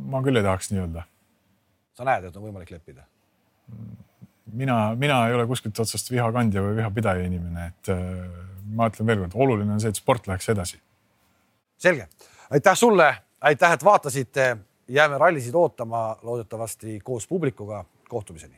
[0.10, 1.06] ma küll ei tahaks nii öelda.
[1.98, 3.06] sa näed, et on võimalik leppida?
[4.54, 8.08] mina, mina ei ole kuskilt otsast vihakandja või vihapidaja inimene, et äh,
[8.74, 10.82] ma ütlen veelkord, oluline on see, et sport läheks edasi.
[11.78, 12.10] selge,
[12.50, 14.50] aitäh sulle, aitäh, et vaatasite,
[14.90, 17.86] jääme rallisid ootama loodetavasti koos publikuga.
[18.10, 18.58] kohtumiseni